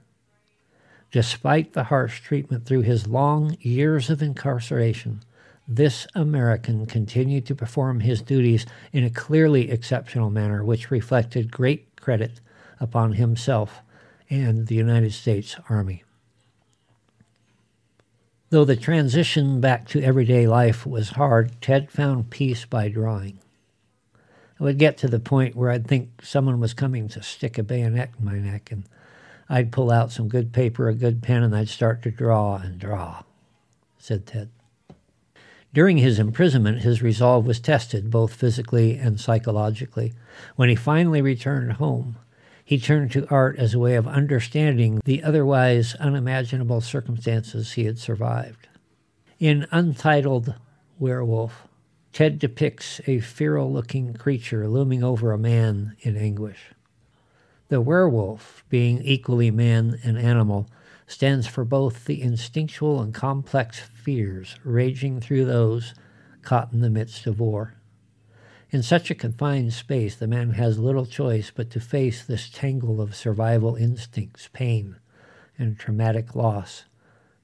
Despite 1.11 1.73
the 1.73 1.85
harsh 1.85 2.21
treatment 2.21 2.65
through 2.65 2.81
his 2.81 3.07
long 3.07 3.57
years 3.59 4.09
of 4.09 4.21
incarceration, 4.21 5.21
this 5.67 6.07
American 6.15 6.85
continued 6.85 7.45
to 7.47 7.55
perform 7.55 7.99
his 7.99 8.21
duties 8.21 8.65
in 8.93 9.03
a 9.03 9.09
clearly 9.09 9.69
exceptional 9.69 10.29
manner, 10.29 10.63
which 10.63 10.89
reflected 10.89 11.51
great 11.51 11.95
credit 11.97 12.39
upon 12.79 13.13
himself 13.13 13.81
and 14.29 14.67
the 14.67 14.75
United 14.75 15.11
States 15.13 15.57
Army. 15.69 16.03
Though 18.49 18.65
the 18.65 18.75
transition 18.75 19.61
back 19.61 19.87
to 19.89 20.01
everyday 20.01 20.47
life 20.47 20.85
was 20.85 21.11
hard, 21.11 21.61
Ted 21.61 21.91
found 21.91 22.29
peace 22.29 22.65
by 22.65 22.89
drawing. 22.89 23.39
I 24.59 24.63
would 24.63 24.77
get 24.77 24.97
to 24.99 25.07
the 25.07 25.19
point 25.19 25.55
where 25.55 25.71
I'd 25.71 25.87
think 25.87 26.21
someone 26.21 26.59
was 26.59 26.73
coming 26.73 27.07
to 27.09 27.23
stick 27.23 27.57
a 27.57 27.63
bayonet 27.63 28.11
in 28.19 28.25
my 28.25 28.39
neck, 28.39 28.71
and 28.71 28.83
I'd 29.53 29.73
pull 29.73 29.91
out 29.91 30.13
some 30.13 30.29
good 30.29 30.53
paper, 30.53 30.87
a 30.87 30.95
good 30.95 31.21
pen, 31.21 31.43
and 31.43 31.53
I'd 31.53 31.67
start 31.67 32.01
to 32.03 32.09
draw 32.09 32.55
and 32.55 32.79
draw, 32.79 33.23
said 33.97 34.25
Ted. 34.25 34.49
During 35.73 35.97
his 35.97 36.19
imprisonment, 36.19 36.83
his 36.83 37.01
resolve 37.01 37.45
was 37.45 37.59
tested 37.59 38.09
both 38.09 38.33
physically 38.33 38.97
and 38.97 39.19
psychologically. 39.19 40.13
When 40.55 40.69
he 40.69 40.75
finally 40.75 41.21
returned 41.21 41.73
home, 41.73 42.15
he 42.63 42.79
turned 42.79 43.11
to 43.11 43.27
art 43.29 43.59
as 43.59 43.73
a 43.73 43.79
way 43.79 43.95
of 43.95 44.07
understanding 44.07 45.01
the 45.03 45.21
otherwise 45.21 45.95
unimaginable 45.95 46.79
circumstances 46.79 47.73
he 47.73 47.83
had 47.83 47.99
survived. 47.99 48.69
In 49.37 49.67
Untitled 49.69 50.55
Werewolf, 50.97 51.67
Ted 52.13 52.39
depicts 52.39 53.01
a 53.05 53.19
feral 53.19 53.69
looking 53.69 54.13
creature 54.13 54.69
looming 54.69 55.03
over 55.03 55.33
a 55.33 55.37
man 55.37 55.97
in 55.99 56.15
anguish. 56.15 56.71
The 57.71 57.79
werewolf, 57.79 58.65
being 58.67 59.01
equally 59.01 59.49
man 59.49 59.97
and 60.03 60.17
animal, 60.17 60.69
stands 61.07 61.47
for 61.47 61.63
both 61.63 62.03
the 62.03 62.21
instinctual 62.21 63.01
and 63.01 63.13
complex 63.13 63.79
fears 63.79 64.57
raging 64.65 65.21
through 65.21 65.45
those 65.45 65.93
caught 66.41 66.73
in 66.73 66.81
the 66.81 66.89
midst 66.89 67.27
of 67.27 67.39
war. 67.39 67.75
In 68.71 68.83
such 68.83 69.09
a 69.09 69.15
confined 69.15 69.71
space, 69.71 70.17
the 70.17 70.27
man 70.27 70.49
has 70.49 70.79
little 70.79 71.05
choice 71.05 71.49
but 71.49 71.69
to 71.69 71.79
face 71.79 72.25
this 72.25 72.49
tangle 72.49 72.99
of 72.99 73.15
survival 73.15 73.77
instincts, 73.77 74.49
pain, 74.51 74.97
and 75.57 75.79
traumatic 75.79 76.35
loss 76.35 76.83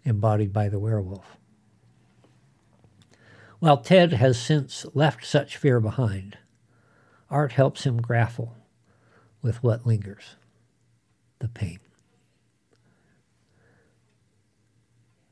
embodied 0.04 0.52
by 0.52 0.68
the 0.68 0.78
werewolf. 0.78 1.38
While 3.60 3.78
Ted 3.78 4.12
has 4.12 4.38
since 4.38 4.86
left 4.94 5.26
such 5.26 5.56
fear 5.56 5.80
behind, 5.80 6.38
art 7.30 7.54
helps 7.54 7.86
him 7.86 8.02
grapple 8.02 8.58
with 9.42 9.64
what 9.64 9.86
lingers 9.86 10.36
the 11.40 11.48
pain. 11.48 11.80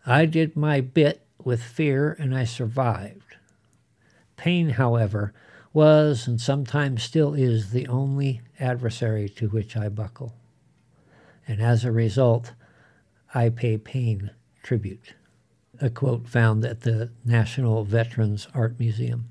I 0.05 0.25
did 0.25 0.55
my 0.55 0.81
bit 0.81 1.25
with 1.43 1.63
fear 1.63 2.15
and 2.19 2.35
I 2.35 2.43
survived. 2.43 3.37
Pain, 4.37 4.71
however, 4.71 5.33
was 5.73 6.27
and 6.27 6.39
sometimes 6.39 7.03
still 7.03 7.33
is 7.33 7.71
the 7.71 7.87
only 7.87 8.41
adversary 8.59 9.27
to 9.29 9.49
which 9.49 9.75
I 9.75 9.89
buckle. 9.89 10.33
And 11.47 11.61
as 11.61 11.83
a 11.83 11.91
result, 11.91 12.53
I 13.33 13.49
pay 13.49 13.77
pain 13.77 14.31
tribute. 14.63 15.15
A 15.81 15.89
quote 15.89 16.27
found 16.27 16.63
at 16.63 16.81
the 16.81 17.11
National 17.25 17.83
Veterans 17.83 18.47
Art 18.53 18.79
Museum. 18.79 19.27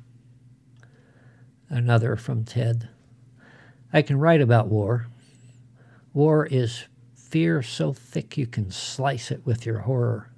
Another 1.68 2.16
from 2.16 2.44
Ted. 2.44 2.88
I 3.94 4.02
can 4.02 4.18
write 4.18 4.42
about 4.42 4.68
war. 4.68 5.06
War 6.12 6.44
is 6.44 6.84
fear 7.14 7.62
so 7.62 7.94
thick 7.94 8.36
you 8.36 8.46
can 8.46 8.70
slice 8.70 9.30
it 9.30 9.46
with 9.46 9.64
your 9.64 9.78
horror 9.80 10.28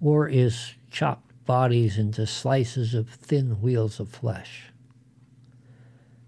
War 0.00 0.28
is 0.28 0.74
chopped 0.90 1.32
bodies 1.44 1.98
into 1.98 2.24
slices 2.26 2.94
of 2.94 3.08
thin 3.08 3.60
wheels 3.60 3.98
of 3.98 4.08
flesh. 4.08 4.70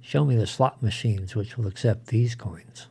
Show 0.01 0.25
me 0.25 0.35
the 0.35 0.47
slot 0.47 0.83
machines 0.83 1.37
which 1.37 1.57
will 1.57 1.69
accept 1.69 2.09
these 2.09 2.35
coins. 2.35 2.89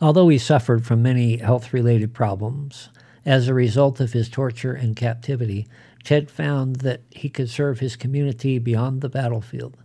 Although 0.00 0.28
he 0.28 0.36
suffered 0.36 0.84
from 0.84 1.02
many 1.02 1.38
health 1.38 1.72
related 1.72 2.12
problems, 2.12 2.90
as 3.24 3.48
a 3.48 3.54
result 3.54 3.98
of 3.98 4.12
his 4.12 4.28
torture 4.28 4.74
and 4.74 4.94
captivity, 4.94 5.66
Ted 6.04 6.30
found 6.30 6.76
that 6.76 7.00
he 7.10 7.30
could 7.30 7.48
serve 7.48 7.80
his 7.80 7.96
community 7.96 8.58
beyond 8.58 9.00
the 9.00 9.08
battlefield. 9.08 9.76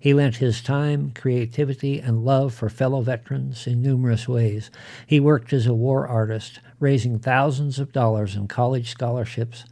He 0.00 0.14
lent 0.14 0.36
his 0.36 0.62
time, 0.62 1.12
creativity, 1.14 2.00
and 2.00 2.24
love 2.24 2.54
for 2.54 2.70
fellow 2.70 3.02
veterans 3.02 3.66
in 3.66 3.82
numerous 3.82 4.26
ways. 4.26 4.70
He 5.06 5.20
worked 5.20 5.52
as 5.52 5.66
a 5.66 5.74
war 5.74 6.08
artist, 6.08 6.58
raising 6.78 7.18
thousands 7.18 7.78
of 7.78 7.92
dollars 7.92 8.34
in 8.34 8.48
college 8.48 8.88
scholarships 8.88 9.66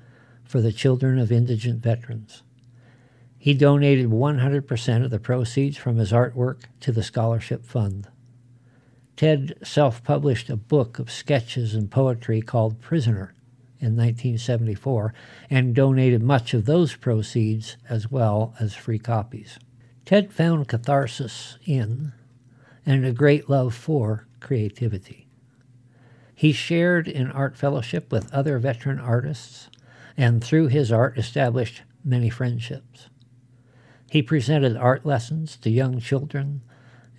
for 0.44 0.60
the 0.60 0.70
children 0.70 1.18
of 1.18 1.32
indigent 1.32 1.82
veterans. 1.82 2.42
He 3.38 3.54
donated 3.54 4.10
100% 4.10 5.04
of 5.04 5.10
the 5.10 5.18
proceeds 5.18 5.78
from 5.78 5.96
his 5.96 6.12
artwork 6.12 6.64
to 6.80 6.92
the 6.92 7.02
scholarship 7.02 7.64
fund. 7.64 8.06
Ted 9.16 9.54
self 9.64 10.04
published 10.04 10.50
a 10.50 10.56
book 10.56 10.98
of 10.98 11.10
sketches 11.10 11.74
and 11.74 11.90
poetry 11.90 12.42
called 12.42 12.82
Prisoner 12.82 13.32
in 13.80 13.96
1974 13.96 15.14
and 15.48 15.74
donated 15.74 16.22
much 16.22 16.52
of 16.52 16.66
those 16.66 16.96
proceeds 16.96 17.78
as 17.88 18.10
well 18.10 18.54
as 18.60 18.74
free 18.74 18.98
copies. 18.98 19.58
Ted 20.08 20.32
found 20.32 20.68
catharsis 20.68 21.58
in 21.66 22.14
and 22.86 23.04
a 23.04 23.12
great 23.12 23.50
love 23.50 23.74
for 23.74 24.26
creativity. 24.40 25.28
He 26.34 26.50
shared 26.50 27.06
in 27.06 27.30
art 27.30 27.58
fellowship 27.58 28.10
with 28.10 28.32
other 28.32 28.58
veteran 28.58 28.98
artists 28.98 29.68
and 30.16 30.42
through 30.42 30.68
his 30.68 30.90
art 30.90 31.18
established 31.18 31.82
many 32.02 32.30
friendships. 32.30 33.10
He 34.10 34.22
presented 34.22 34.78
art 34.78 35.04
lessons 35.04 35.58
to 35.58 35.68
young 35.68 36.00
children 36.00 36.62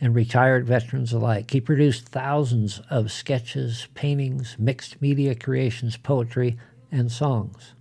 and 0.01 0.15
retired 0.15 0.65
veterans 0.65 1.13
alike. 1.13 1.51
He 1.51 1.61
produced 1.61 2.09
thousands 2.09 2.81
of 2.89 3.11
sketches, 3.11 3.87
paintings, 3.93 4.55
mixed 4.57 4.99
media 4.99 5.35
creations, 5.35 5.95
poetry, 5.95 6.57
and 6.91 7.11
songs. 7.11 7.75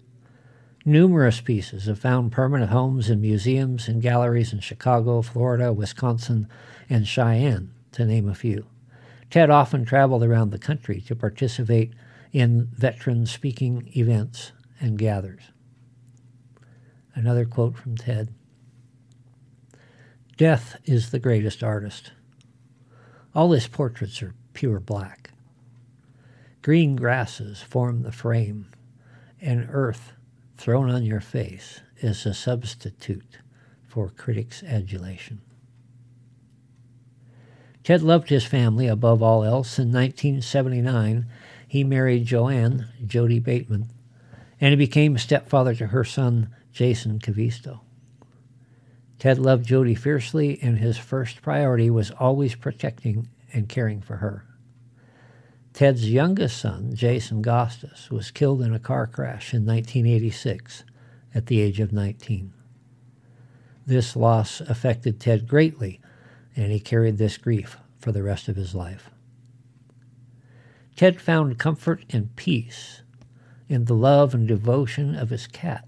Numerous 0.88 1.42
pieces 1.42 1.84
have 1.84 1.98
found 1.98 2.32
permanent 2.32 2.70
homes 2.70 3.10
in 3.10 3.20
museums 3.20 3.88
and 3.88 4.00
galleries 4.00 4.54
in 4.54 4.60
Chicago, 4.60 5.20
Florida, 5.20 5.70
Wisconsin, 5.70 6.48
and 6.88 7.06
Cheyenne, 7.06 7.74
to 7.92 8.06
name 8.06 8.26
a 8.26 8.34
few. 8.34 8.64
Ted 9.28 9.50
often 9.50 9.84
traveled 9.84 10.22
around 10.22 10.48
the 10.48 10.58
country 10.58 11.02
to 11.02 11.14
participate 11.14 11.92
in 12.32 12.70
veteran 12.72 13.26
speaking 13.26 13.92
events 13.94 14.52
and 14.80 14.96
gathers. 14.96 15.42
Another 17.14 17.44
quote 17.44 17.76
from 17.76 17.94
Ted 17.94 18.32
Death 20.38 20.80
is 20.86 21.10
the 21.10 21.18
greatest 21.18 21.62
artist. 21.62 22.12
All 23.34 23.52
his 23.52 23.68
portraits 23.68 24.22
are 24.22 24.34
pure 24.54 24.80
black. 24.80 25.32
Green 26.62 26.96
grasses 26.96 27.60
form 27.60 28.04
the 28.04 28.10
frame, 28.10 28.70
and 29.38 29.68
earth 29.70 30.14
thrown 30.58 30.90
on 30.90 31.04
your 31.04 31.20
face 31.20 31.80
is 32.00 32.26
a 32.26 32.34
substitute 32.34 33.38
for 33.86 34.10
critics' 34.10 34.62
adulation. 34.64 35.40
Ted 37.84 38.02
loved 38.02 38.28
his 38.28 38.44
family 38.44 38.86
above 38.86 39.22
all 39.22 39.44
else. 39.44 39.78
In 39.78 39.92
1979, 39.92 41.26
he 41.66 41.84
married 41.84 42.26
Joanne, 42.26 42.88
Jody 43.06 43.38
Bateman, 43.38 43.88
and 44.60 44.70
he 44.70 44.76
became 44.76 45.16
stepfather 45.16 45.74
to 45.76 45.86
her 45.86 46.04
son, 46.04 46.54
Jason 46.72 47.18
Cavisto. 47.18 47.80
Ted 49.18 49.38
loved 49.38 49.66
Jody 49.66 49.94
fiercely, 49.94 50.58
and 50.60 50.78
his 50.78 50.98
first 50.98 51.40
priority 51.40 51.88
was 51.88 52.10
always 52.10 52.54
protecting 52.54 53.28
and 53.52 53.68
caring 53.68 54.00
for 54.00 54.16
her. 54.16 54.44
Ted's 55.78 56.10
youngest 56.10 56.58
son, 56.58 56.92
Jason 56.92 57.40
Gostas, 57.40 58.10
was 58.10 58.32
killed 58.32 58.62
in 58.62 58.74
a 58.74 58.80
car 58.80 59.06
crash 59.06 59.54
in 59.54 59.64
1986 59.64 60.82
at 61.32 61.46
the 61.46 61.60
age 61.60 61.78
of 61.78 61.92
19. 61.92 62.52
This 63.86 64.16
loss 64.16 64.60
affected 64.60 65.20
Ted 65.20 65.46
greatly, 65.46 66.00
and 66.56 66.72
he 66.72 66.80
carried 66.80 67.16
this 67.16 67.36
grief 67.36 67.76
for 67.96 68.10
the 68.10 68.24
rest 68.24 68.48
of 68.48 68.56
his 68.56 68.74
life. 68.74 69.10
Ted 70.96 71.20
found 71.20 71.60
comfort 71.60 72.04
and 72.10 72.34
peace 72.34 73.02
in 73.68 73.84
the 73.84 73.94
love 73.94 74.34
and 74.34 74.48
devotion 74.48 75.14
of 75.14 75.30
his 75.30 75.46
cat, 75.46 75.86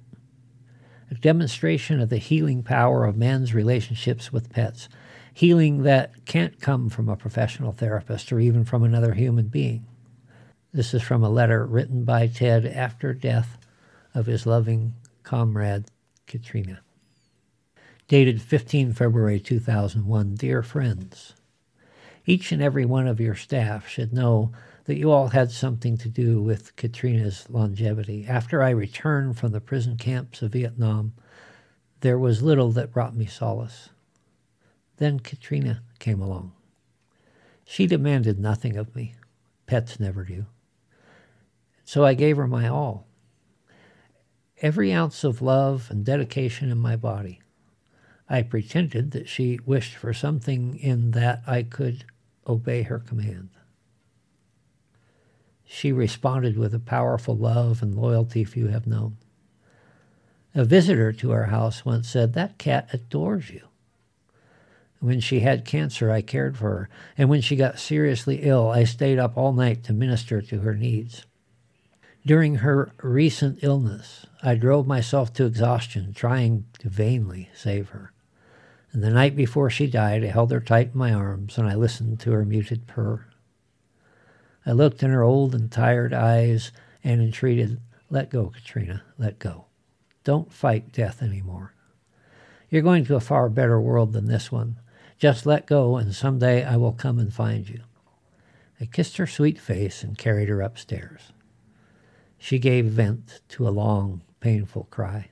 a 1.10 1.14
demonstration 1.14 1.98
of 1.98 2.10
the 2.10 2.18
healing 2.18 2.62
power 2.62 3.06
of 3.06 3.16
man's 3.16 3.54
relationships 3.54 4.32
with 4.32 4.52
pets 4.52 4.88
healing 5.32 5.82
that 5.82 6.24
can't 6.24 6.60
come 6.60 6.88
from 6.88 7.08
a 7.08 7.16
professional 7.16 7.72
therapist 7.72 8.32
or 8.32 8.40
even 8.40 8.64
from 8.64 8.82
another 8.82 9.14
human 9.14 9.48
being. 9.48 9.86
This 10.72 10.94
is 10.94 11.02
from 11.02 11.24
a 11.24 11.30
letter 11.30 11.66
written 11.66 12.04
by 12.04 12.26
Ted 12.26 12.64
after 12.66 13.12
death 13.12 13.58
of 14.14 14.26
his 14.26 14.46
loving 14.46 14.94
comrade, 15.22 15.86
Katrina. 16.26 16.80
Dated 18.08 18.42
15 18.42 18.92
February 18.92 19.40
2001 19.40 20.34
Dear 20.34 20.62
friends, 20.62 21.34
each 22.26 22.52
and 22.52 22.62
every 22.62 22.84
one 22.84 23.06
of 23.06 23.20
your 23.20 23.34
staff 23.34 23.88
should 23.88 24.12
know 24.12 24.52
that 24.84 24.98
you 24.98 25.10
all 25.10 25.28
had 25.28 25.50
something 25.50 25.96
to 25.98 26.08
do 26.08 26.42
with 26.42 26.74
Katrina's 26.76 27.48
longevity. 27.48 28.26
After 28.26 28.62
I 28.62 28.70
returned 28.70 29.38
from 29.38 29.52
the 29.52 29.60
prison 29.60 29.96
camps 29.96 30.42
of 30.42 30.52
Vietnam, 30.52 31.12
there 32.00 32.18
was 32.18 32.42
little 32.42 32.72
that 32.72 32.92
brought 32.92 33.14
me 33.14 33.26
solace. 33.26 33.90
Then 35.00 35.18
Katrina 35.18 35.82
came 35.98 36.20
along. 36.20 36.52
She 37.64 37.86
demanded 37.86 38.38
nothing 38.38 38.76
of 38.76 38.94
me. 38.94 39.14
Pets 39.64 39.98
never 39.98 40.24
do. 40.24 40.44
So 41.86 42.04
I 42.04 42.12
gave 42.12 42.36
her 42.36 42.46
my 42.46 42.68
all. 42.68 43.06
Every 44.60 44.92
ounce 44.92 45.24
of 45.24 45.40
love 45.40 45.86
and 45.90 46.04
dedication 46.04 46.70
in 46.70 46.76
my 46.76 46.96
body. 46.96 47.40
I 48.28 48.42
pretended 48.42 49.12
that 49.12 49.26
she 49.26 49.58
wished 49.64 49.96
for 49.96 50.12
something 50.12 50.76
in 50.76 51.12
that 51.12 51.42
I 51.46 51.62
could 51.62 52.04
obey 52.46 52.82
her 52.82 52.98
command. 52.98 53.48
She 55.64 55.92
responded 55.92 56.58
with 56.58 56.74
a 56.74 56.78
powerful 56.78 57.34
love 57.34 57.82
and 57.82 57.94
loyalty 57.94 58.44
few 58.44 58.66
have 58.66 58.86
known. 58.86 59.16
A 60.54 60.66
visitor 60.66 61.10
to 61.14 61.32
our 61.32 61.44
house 61.44 61.86
once 61.86 62.06
said, 62.06 62.34
That 62.34 62.58
cat 62.58 62.90
adores 62.92 63.48
you. 63.48 63.69
When 65.00 65.20
she 65.20 65.40
had 65.40 65.64
cancer, 65.64 66.10
I 66.10 66.20
cared 66.20 66.58
for 66.58 66.70
her, 66.70 66.88
and 67.16 67.28
when 67.28 67.40
she 67.40 67.56
got 67.56 67.78
seriously 67.78 68.40
ill, 68.42 68.68
I 68.68 68.84
stayed 68.84 69.18
up 69.18 69.36
all 69.36 69.52
night 69.52 69.82
to 69.84 69.94
minister 69.94 70.42
to 70.42 70.60
her 70.60 70.74
needs. 70.74 71.24
During 72.26 72.56
her 72.56 72.92
recent 73.02 73.60
illness, 73.62 74.26
I 74.42 74.54
drove 74.56 74.86
myself 74.86 75.32
to 75.34 75.46
exhaustion, 75.46 76.12
trying 76.12 76.66
to 76.80 76.90
vainly 76.90 77.48
save 77.54 77.88
her. 77.90 78.12
And 78.92 79.02
the 79.02 79.10
night 79.10 79.34
before 79.34 79.70
she 79.70 79.86
died, 79.86 80.22
I 80.22 80.28
held 80.28 80.50
her 80.50 80.60
tight 80.60 80.90
in 80.92 80.98
my 80.98 81.14
arms 81.14 81.56
and 81.56 81.66
I 81.66 81.74
listened 81.74 82.20
to 82.20 82.32
her 82.32 82.44
muted 82.44 82.86
purr. 82.86 83.24
I 84.66 84.72
looked 84.72 85.02
in 85.02 85.10
her 85.10 85.22
old 85.22 85.54
and 85.54 85.70
tired 85.70 86.12
eyes 86.12 86.72
and 87.02 87.22
entreated, 87.22 87.80
Let 88.10 88.30
go, 88.30 88.48
Katrina, 88.48 89.02
let 89.16 89.38
go. 89.38 89.66
Don't 90.24 90.52
fight 90.52 90.92
death 90.92 91.22
anymore. 91.22 91.72
You're 92.68 92.82
going 92.82 93.04
to 93.06 93.16
a 93.16 93.20
far 93.20 93.48
better 93.48 93.80
world 93.80 94.12
than 94.12 94.26
this 94.26 94.52
one, 94.52 94.76
just 95.20 95.44
let 95.44 95.66
go, 95.66 95.98
and 95.98 96.14
some 96.14 96.38
day 96.38 96.64
I 96.64 96.76
will 96.76 96.94
come 96.94 97.18
and 97.18 97.32
find 97.32 97.68
you. 97.68 97.82
I 98.80 98.86
kissed 98.86 99.18
her 99.18 99.26
sweet 99.26 99.58
face 99.58 100.02
and 100.02 100.16
carried 100.16 100.48
her 100.48 100.62
upstairs. 100.62 101.32
She 102.38 102.58
gave 102.58 102.86
vent 102.86 103.42
to 103.50 103.68
a 103.68 103.70
long, 103.70 104.22
painful 104.40 104.88
cry. 104.90 105.28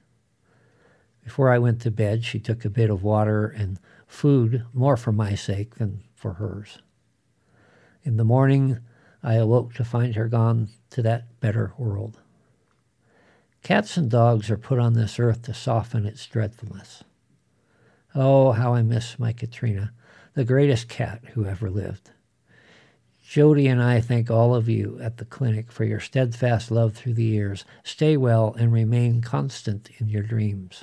Before 1.24 1.50
I 1.50 1.58
went 1.58 1.80
to 1.82 1.90
bed, 1.90 2.22
she 2.22 2.38
took 2.38 2.66
a 2.66 2.70
bit 2.70 2.90
of 2.90 3.02
water 3.02 3.46
and 3.46 3.80
food, 4.06 4.66
more 4.74 4.98
for 4.98 5.10
my 5.10 5.34
sake 5.34 5.76
than 5.76 6.02
for 6.14 6.34
hers. 6.34 6.80
In 8.04 8.18
the 8.18 8.24
morning, 8.24 8.80
I 9.22 9.34
awoke 9.34 9.72
to 9.74 9.84
find 9.84 10.14
her 10.16 10.28
gone 10.28 10.68
to 10.90 11.00
that 11.00 11.40
better 11.40 11.72
world. 11.78 12.20
Cats 13.62 13.96
and 13.96 14.10
dogs 14.10 14.50
are 14.50 14.58
put 14.58 14.78
on 14.78 14.92
this 14.92 15.18
earth 15.18 15.40
to 15.42 15.54
soften 15.54 16.04
its 16.04 16.26
dreadfulness. 16.26 17.04
Oh, 18.20 18.50
how 18.50 18.74
I 18.74 18.82
miss 18.82 19.16
my 19.16 19.32
Katrina, 19.32 19.92
the 20.34 20.44
greatest 20.44 20.88
cat 20.88 21.22
who 21.34 21.46
ever 21.46 21.70
lived. 21.70 22.10
Jody 23.24 23.68
and 23.68 23.80
I 23.80 24.00
thank 24.00 24.28
all 24.28 24.56
of 24.56 24.68
you 24.68 24.98
at 25.00 25.18
the 25.18 25.24
clinic 25.24 25.70
for 25.70 25.84
your 25.84 26.00
steadfast 26.00 26.72
love 26.72 26.94
through 26.94 27.14
the 27.14 27.22
years. 27.22 27.64
Stay 27.84 28.16
well 28.16 28.56
and 28.58 28.72
remain 28.72 29.20
constant 29.20 29.90
in 29.98 30.08
your 30.08 30.24
dreams. 30.24 30.82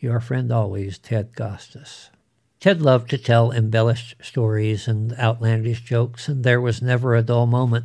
Your 0.00 0.18
friend 0.18 0.50
always, 0.50 0.98
Ted 0.98 1.36
Gostas. 1.36 2.10
Ted 2.58 2.82
loved 2.82 3.10
to 3.10 3.18
tell 3.18 3.52
embellished 3.52 4.16
stories 4.20 4.88
and 4.88 5.12
outlandish 5.20 5.82
jokes, 5.82 6.26
and 6.26 6.42
there 6.42 6.60
was 6.60 6.82
never 6.82 7.14
a 7.14 7.22
dull 7.22 7.46
moment 7.46 7.84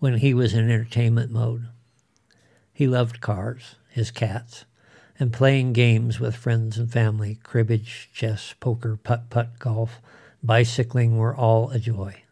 when 0.00 0.18
he 0.18 0.34
was 0.34 0.52
in 0.52 0.70
entertainment 0.70 1.30
mode. 1.30 1.66
He 2.74 2.86
loved 2.86 3.22
cars, 3.22 3.76
his 3.88 4.10
cats, 4.10 4.66
and 5.22 5.32
playing 5.32 5.72
games 5.72 6.18
with 6.18 6.34
friends 6.34 6.76
and 6.76 6.90
family, 6.90 7.38
cribbage, 7.44 8.10
chess, 8.12 8.56
poker, 8.58 8.96
putt-putt, 8.96 9.56
golf, 9.60 10.00
bicycling 10.42 11.16
were 11.16 11.32
all 11.32 11.70
a 11.70 11.78
joy. 11.78 12.24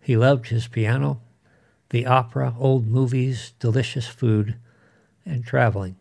He 0.00 0.16
loved 0.16 0.48
his 0.48 0.66
piano, 0.66 1.20
the 1.90 2.06
opera, 2.06 2.54
old 2.58 2.86
movies, 2.86 3.52
delicious 3.58 4.06
food, 4.06 4.56
and 5.26 5.44
traveling. 5.44 5.96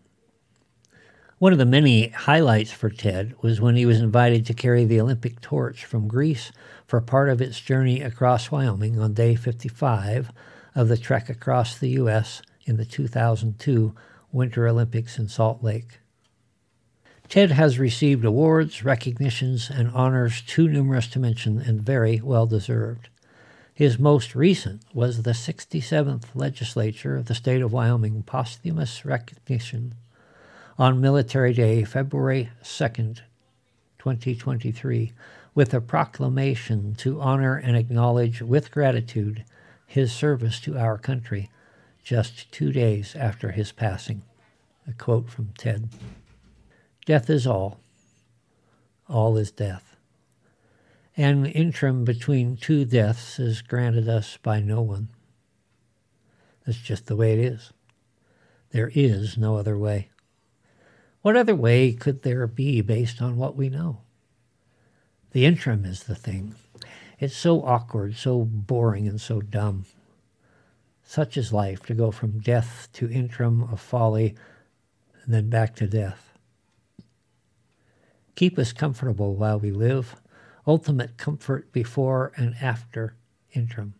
One 1.39 1.51
of 1.51 1.59
the 1.59 1.65
many 1.65 2.07
highlights 2.07 2.71
for 2.71 2.89
Ted 2.89 3.35
was 3.41 3.59
when 3.59 3.75
he 3.75 3.85
was 3.85 3.99
invited 3.99 4.45
to 4.45 4.53
carry 4.53 4.85
the 4.85 5.01
Olympic 5.01 5.41
torch 5.41 5.83
from 5.83 6.07
Greece 6.07 6.53
for 6.87 7.01
part 7.01 7.27
of 7.27 7.41
its 7.41 7.59
journey 7.59 7.99
across 7.99 8.49
Wyoming 8.49 8.97
on 8.97 9.13
day 9.13 9.35
55 9.35 10.31
of 10.73 10.87
the 10.87 10.97
trek 10.97 11.27
across 11.27 11.77
the 11.77 11.89
U.S. 11.89 12.41
in 12.63 12.77
the 12.77 12.85
2002 12.85 13.93
Winter 14.31 14.67
Olympics 14.67 15.17
in 15.17 15.27
Salt 15.27 15.63
Lake. 15.63 15.99
Ted 17.27 17.51
has 17.51 17.79
received 17.79 18.25
awards, 18.25 18.83
recognitions, 18.83 19.69
and 19.69 19.89
honors 19.91 20.41
too 20.41 20.67
numerous 20.67 21.07
to 21.07 21.19
mention 21.19 21.59
and 21.59 21.81
very 21.81 22.19
well 22.19 22.45
deserved. 22.45 23.09
His 23.73 23.97
most 23.97 24.35
recent 24.35 24.81
was 24.93 25.23
the 25.23 25.31
67th 25.31 26.35
legislature 26.35 27.15
of 27.15 27.27
the 27.27 27.35
state 27.35 27.61
of 27.61 27.71
Wyoming 27.71 28.23
posthumous 28.23 29.05
recognition 29.05 29.95
on 30.77 30.99
Military 30.99 31.53
Day, 31.53 31.83
February 31.83 32.49
2nd, 32.63 33.21
2023, 33.97 35.13
with 35.55 35.73
a 35.73 35.81
proclamation 35.81 36.95
to 36.95 37.21
honor 37.21 37.55
and 37.55 37.77
acknowledge 37.77 38.41
with 38.41 38.71
gratitude 38.71 39.45
his 39.87 40.11
service 40.11 40.59
to 40.59 40.77
our 40.77 40.97
country 40.97 41.49
just 42.03 42.51
two 42.51 42.71
days 42.71 43.15
after 43.15 43.51
his 43.51 43.71
passing. 43.71 44.23
A 44.87 44.93
quote 44.93 45.29
from 45.29 45.53
Ted 45.57 45.89
Death 47.05 47.29
is 47.29 47.47
all, 47.47 47.79
all 49.07 49.37
is 49.37 49.51
death. 49.51 49.95
An 51.17 51.45
interim 51.45 52.05
between 52.05 52.57
two 52.57 52.85
deaths 52.85 53.37
is 53.39 53.61
granted 53.61 54.07
us 54.07 54.37
by 54.41 54.59
no 54.59 54.81
one. 54.81 55.09
That's 56.65 56.77
just 56.77 57.07
the 57.07 57.15
way 57.15 57.33
it 57.33 57.39
is. 57.39 57.73
There 58.71 58.91
is 58.93 59.37
no 59.37 59.57
other 59.57 59.77
way. 59.77 60.09
What 61.21 61.35
other 61.35 61.55
way 61.55 61.91
could 61.93 62.23
there 62.23 62.47
be 62.47 62.81
based 62.81 63.21
on 63.21 63.37
what 63.37 63.55
we 63.55 63.69
know? 63.69 63.99
The 65.31 65.45
interim 65.45 65.85
is 65.85 66.03
the 66.03 66.15
thing. 66.15 66.55
It's 67.19 67.35
so 67.35 67.63
awkward, 67.63 68.15
so 68.15 68.43
boring, 68.43 69.07
and 69.07 69.21
so 69.21 69.41
dumb. 69.41 69.85
Such 71.11 71.35
is 71.35 71.51
life 71.51 71.85
to 71.87 71.93
go 71.93 72.09
from 72.09 72.39
death 72.39 72.87
to 72.93 73.11
interim 73.11 73.63
of 73.63 73.81
folly 73.81 74.33
and 75.25 75.33
then 75.33 75.49
back 75.49 75.75
to 75.75 75.85
death. 75.85 76.31
Keep 78.35 78.57
us 78.57 78.71
comfortable 78.71 79.35
while 79.35 79.59
we 79.59 79.71
live, 79.71 80.15
ultimate 80.65 81.17
comfort 81.17 81.73
before 81.73 82.31
and 82.37 82.55
after 82.61 83.17
interim. 83.51 83.93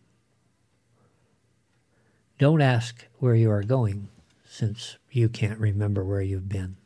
Don't 2.38 2.62
ask 2.62 3.06
where 3.18 3.34
you 3.34 3.50
are 3.50 3.62
going, 3.62 4.08
since 4.48 4.96
you 5.10 5.28
can't 5.28 5.60
remember 5.60 6.02
where 6.02 6.22
you've 6.22 6.48
been. 6.48 6.76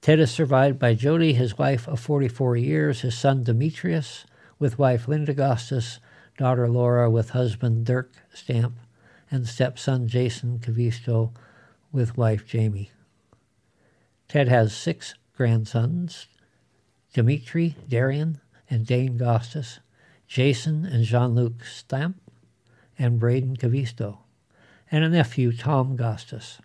Ted 0.00 0.20
is 0.20 0.30
survived 0.30 0.78
by 0.78 0.94
Jody, 0.94 1.32
his 1.32 1.58
wife 1.58 1.88
of 1.88 1.98
44 1.98 2.56
years, 2.56 3.00
his 3.00 3.18
son 3.18 3.42
Demetrius, 3.42 4.26
with 4.60 4.78
wife 4.78 5.08
Linda 5.08 5.34
Gostas, 5.34 5.98
daughter 6.40 6.70
Laura, 6.70 7.10
with 7.10 7.30
husband 7.30 7.84
Dirk 7.84 8.14
Stamp, 8.32 8.78
and 9.30 9.46
stepson 9.46 10.08
Jason 10.08 10.58
Cavisto, 10.58 11.34
with 11.92 12.16
wife 12.16 12.46
Jamie. 12.46 12.90
Ted 14.26 14.48
has 14.48 14.74
six 14.74 15.14
grandsons 15.36 16.28
Dimitri, 17.12 17.76
Darian, 17.86 18.40
and 18.70 18.86
Dane 18.86 19.18
Gostas, 19.18 19.80
Jason 20.26 20.86
and 20.86 21.04
Jean 21.04 21.34
Luc 21.34 21.62
Stamp, 21.62 22.18
and 22.98 23.20
Braden 23.20 23.58
Cavisto, 23.58 24.20
and 24.90 25.04
a 25.04 25.10
nephew, 25.10 25.52
Tom 25.52 25.94
Gostas. 25.94 26.58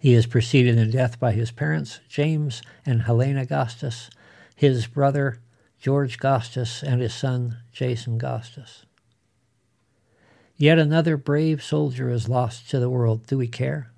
He 0.00 0.14
is 0.14 0.26
preceded 0.26 0.76
in 0.76 0.90
death 0.90 1.20
by 1.20 1.30
his 1.30 1.52
parents, 1.52 2.00
James 2.08 2.62
and 2.84 3.02
Helena 3.02 3.46
Gostas, 3.46 4.10
his 4.56 4.88
brother, 4.88 5.38
George 5.80 6.18
Gostas, 6.18 6.82
and 6.82 7.00
his 7.00 7.14
son, 7.14 7.58
Jason 7.72 8.18
Gostas. 8.18 8.84
Yet 10.56 10.78
another 10.78 11.16
brave 11.16 11.62
soldier 11.62 12.10
is 12.10 12.28
lost 12.28 12.68
to 12.70 12.80
the 12.80 12.90
world. 12.90 13.26
Do 13.26 13.38
we 13.38 13.46
care? 13.46 13.92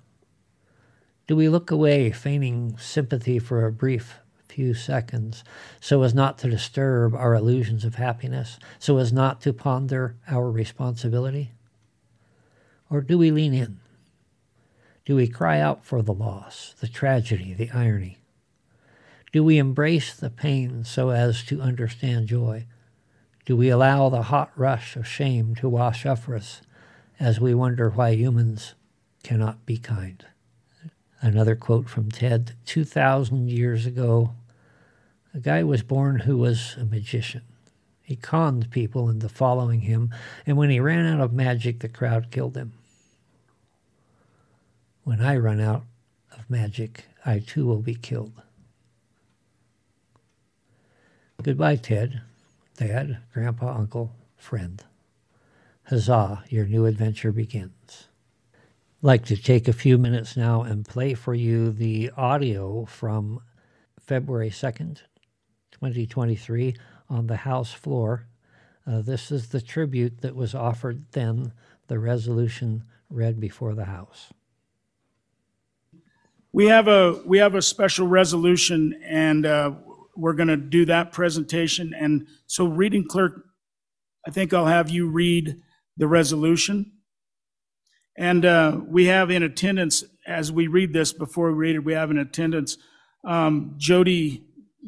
Do 1.27 1.35
we 1.35 1.49
look 1.49 1.71
away, 1.71 2.11
feigning 2.11 2.77
sympathy 2.77 3.39
for 3.39 3.65
a 3.65 3.71
brief 3.71 4.19
few 4.47 4.73
seconds, 4.73 5.43
so 5.79 6.03
as 6.03 6.13
not 6.13 6.37
to 6.39 6.49
disturb 6.49 7.15
our 7.15 7.33
illusions 7.33 7.85
of 7.85 7.95
happiness, 7.95 8.59
so 8.77 8.97
as 8.97 9.11
not 9.11 9.41
to 9.41 9.53
ponder 9.53 10.17
our 10.27 10.51
responsibility? 10.51 11.53
Or 12.89 13.01
do 13.01 13.17
we 13.17 13.31
lean 13.31 13.53
in? 13.53 13.79
Do 15.05 15.15
we 15.15 15.27
cry 15.27 15.59
out 15.59 15.83
for 15.83 16.03
the 16.03 16.13
loss, 16.13 16.75
the 16.79 16.87
tragedy, 16.87 17.53
the 17.53 17.71
irony? 17.71 18.20
Do 19.31 19.45
we 19.45 19.57
embrace 19.57 20.13
the 20.13 20.29
pain 20.29 20.83
so 20.83 21.11
as 21.11 21.43
to 21.43 21.61
understand 21.61 22.27
joy? 22.27 22.65
Do 23.45 23.55
we 23.55 23.69
allow 23.69 24.09
the 24.09 24.23
hot 24.23 24.51
rush 24.57 24.97
of 24.97 25.07
shame 25.07 25.55
to 25.55 25.69
wash 25.69 26.05
over 26.05 26.35
us 26.35 26.61
as 27.17 27.39
we 27.39 27.53
wonder 27.53 27.89
why 27.89 28.11
humans 28.11 28.75
cannot 29.23 29.65
be 29.65 29.77
kind? 29.77 30.25
Another 31.21 31.55
quote 31.55 31.87
from 31.87 32.11
Ted 32.11 32.55
2,000 32.65 33.49
years 33.49 33.85
ago 33.85 34.31
a 35.33 35.39
guy 35.39 35.63
was 35.63 35.81
born 35.81 36.19
who 36.19 36.37
was 36.37 36.75
a 36.77 36.83
magician. 36.83 37.43
He 38.01 38.17
conned 38.17 38.69
people 38.69 39.09
into 39.09 39.29
following 39.29 39.81
him, 39.81 40.13
and 40.45 40.57
when 40.57 40.69
he 40.69 40.81
ran 40.81 41.05
out 41.05 41.21
of 41.21 41.31
magic, 41.31 41.79
the 41.79 41.87
crowd 41.87 42.31
killed 42.31 42.57
him. 42.57 42.73
When 45.05 45.21
I 45.21 45.37
run 45.37 45.61
out 45.61 45.85
of 46.37 46.49
magic, 46.49 47.05
I 47.25 47.39
too 47.39 47.65
will 47.65 47.81
be 47.81 47.95
killed. 47.95 48.33
Goodbye, 51.43 51.77
Ted, 51.77 52.21
Dad, 52.77 53.17
Grandpa, 53.33 53.75
Uncle, 53.75 54.13
friend. 54.37 54.83
Huzzah, 55.85 56.43
your 56.49 56.67
new 56.67 56.85
adventure 56.85 57.31
begins. 57.31 58.05
I'd 58.53 58.59
like 59.01 59.25
to 59.25 59.35
take 59.35 59.67
a 59.67 59.73
few 59.73 59.97
minutes 59.97 60.37
now 60.37 60.61
and 60.61 60.85
play 60.85 61.15
for 61.15 61.33
you 61.33 61.71
the 61.71 62.11
audio 62.15 62.85
from 62.85 63.41
February 63.99 64.51
2nd, 64.51 65.01
2023 65.71 66.75
on 67.09 67.25
the 67.25 67.37
House 67.37 67.73
floor. 67.73 68.27
Uh, 68.85 69.01
this 69.01 69.31
is 69.31 69.49
the 69.49 69.61
tribute 69.61 70.21
that 70.21 70.35
was 70.35 70.53
offered 70.53 71.05
then, 71.13 71.53
the 71.87 71.97
resolution 71.97 72.83
read 73.09 73.39
before 73.39 73.73
the 73.73 73.85
House. 73.85 74.31
We 76.53 76.67
have 76.67 76.87
a 76.87 77.19
we 77.25 77.37
have 77.39 77.55
a 77.55 77.61
special 77.61 78.07
resolution, 78.07 79.01
and 79.03 79.45
uh, 79.45 79.71
we're 80.15 80.33
going 80.33 80.47
to 80.47 80.57
do 80.57 80.85
that 80.85 81.11
presentation. 81.11 81.93
And 81.97 82.27
so, 82.47 82.65
reading 82.65 83.05
clerk, 83.07 83.45
I 84.27 84.31
think 84.31 84.53
I'll 84.53 84.65
have 84.65 84.89
you 84.89 85.07
read 85.07 85.57
the 85.97 86.07
resolution. 86.07 86.91
And 88.17 88.45
uh, 88.45 88.79
we 88.85 89.05
have 89.05 89.31
in 89.31 89.43
attendance 89.43 90.03
as 90.27 90.51
we 90.51 90.67
read 90.67 90.93
this. 90.93 91.13
Before 91.13 91.51
we 91.51 91.57
read 91.57 91.75
it, 91.75 91.85
we 91.85 91.93
have 91.93 92.11
in 92.11 92.17
attendance 92.17 92.77
um, 93.25 93.75
Jody 93.77 94.43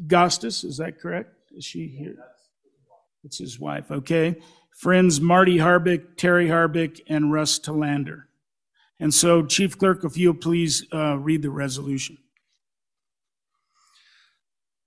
Gostas, 0.06 0.64
is 0.64 0.76
that 0.78 1.00
correct? 1.00 1.30
Is 1.56 1.64
she 1.64 1.88
here? 1.88 2.16
It's 3.22 3.38
his 3.38 3.58
wife, 3.58 3.90
okay. 3.90 4.36
Friends 4.80 5.20
Marty 5.20 5.58
Harbick, 5.58 6.16
Terry 6.16 6.48
Harbick, 6.48 7.00
and 7.08 7.32
Russ 7.32 7.58
Talander. 7.58 8.24
And 9.00 9.14
so, 9.14 9.44
Chief 9.44 9.78
Clerk, 9.78 10.04
if 10.04 10.16
you'll 10.16 10.34
please 10.34 10.86
uh, 10.92 11.16
read 11.18 11.42
the 11.42 11.50
resolution. 11.50 12.18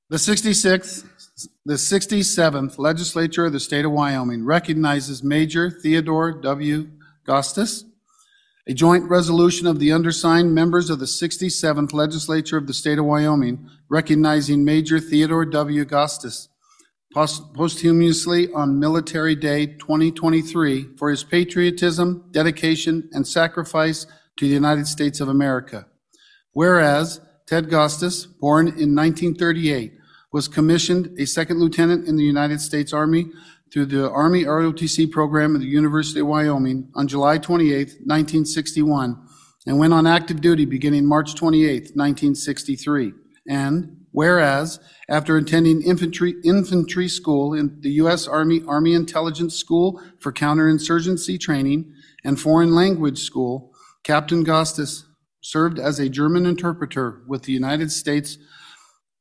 The 0.09 0.15
66th, 0.15 1.05
the 1.65 1.73
67th 1.73 2.77
Legislature 2.79 3.47
of 3.47 3.51
the 3.51 3.59
State 3.59 3.83
of 3.83 3.91
Wyoming 3.91 4.45
recognizes 4.45 5.21
Major 5.21 5.69
Theodore 5.69 6.31
W. 6.31 6.89
Gostas 7.27 7.83
a 8.69 8.73
joint 8.73 9.09
resolution 9.09 9.67
of 9.67 9.79
the 9.79 9.91
undersigned 9.91 10.53
members 10.53 10.89
of 10.89 10.99
the 10.99 11.05
67th 11.05 11.91
Legislature 11.91 12.55
of 12.55 12.67
the 12.67 12.73
State 12.73 12.99
of 12.99 13.05
Wyoming 13.05 13.69
recognizing 13.89 14.63
Major 14.63 14.99
Theodore 14.99 15.45
W. 15.45 15.83
Gostas 15.85 16.47
posthumously 17.13 18.49
on 18.53 18.79
Military 18.79 19.35
Day 19.35 19.65
2023 19.65 20.97
for 20.97 21.09
his 21.09 21.25
patriotism, 21.25 22.25
dedication, 22.31 23.09
and 23.11 23.27
sacrifice 23.27 24.05
to 24.37 24.47
the 24.47 24.53
United 24.53 24.87
States 24.87 25.19
of 25.19 25.27
America. 25.27 25.87
Whereas 26.51 27.19
Ted 27.45 27.69
Gostas, 27.69 28.27
born 28.39 28.67
in 28.67 28.93
1938, 28.93 29.96
was 30.31 30.47
commissioned 30.47 31.17
a 31.19 31.25
second 31.25 31.59
lieutenant 31.59 32.07
in 32.07 32.17
the 32.17 32.23
United 32.23 32.61
States 32.61 32.93
Army 32.93 33.27
through 33.71 33.85
the 33.85 34.09
Army 34.09 34.43
ROTC 34.43 35.11
program 35.11 35.55
at 35.55 35.61
the 35.61 35.67
University 35.67 36.19
of 36.19 36.27
Wyoming 36.27 36.89
on 36.95 37.07
July 37.07 37.37
28, 37.37 37.87
1961, 38.05 39.17
and 39.65 39.79
went 39.79 39.93
on 39.93 40.07
active 40.07 40.41
duty 40.41 40.65
beginning 40.65 41.05
March 41.05 41.35
28, 41.35 41.95
1963. 41.95 43.13
And 43.49 44.05
whereas, 44.11 44.79
after 45.09 45.37
attending 45.37 45.81
infantry, 45.81 46.35
infantry 46.43 47.07
school 47.07 47.53
in 47.53 47.79
the 47.81 47.91
U.S. 47.91 48.27
Army 48.27 48.61
Army 48.67 48.93
Intelligence 48.93 49.55
School 49.55 50.01
for 50.19 50.31
Counterinsurgency 50.31 51.39
Training 51.39 51.93
and 52.23 52.39
Foreign 52.39 52.75
Language 52.75 53.19
School, 53.19 53.73
Captain 54.03 54.43
Gostas 54.45 55.03
served 55.41 55.79
as 55.79 55.99
a 55.99 56.09
German 56.09 56.45
interpreter 56.45 57.21
with 57.27 57.43
the 57.43 57.53
United 57.53 57.91
States 57.91 58.37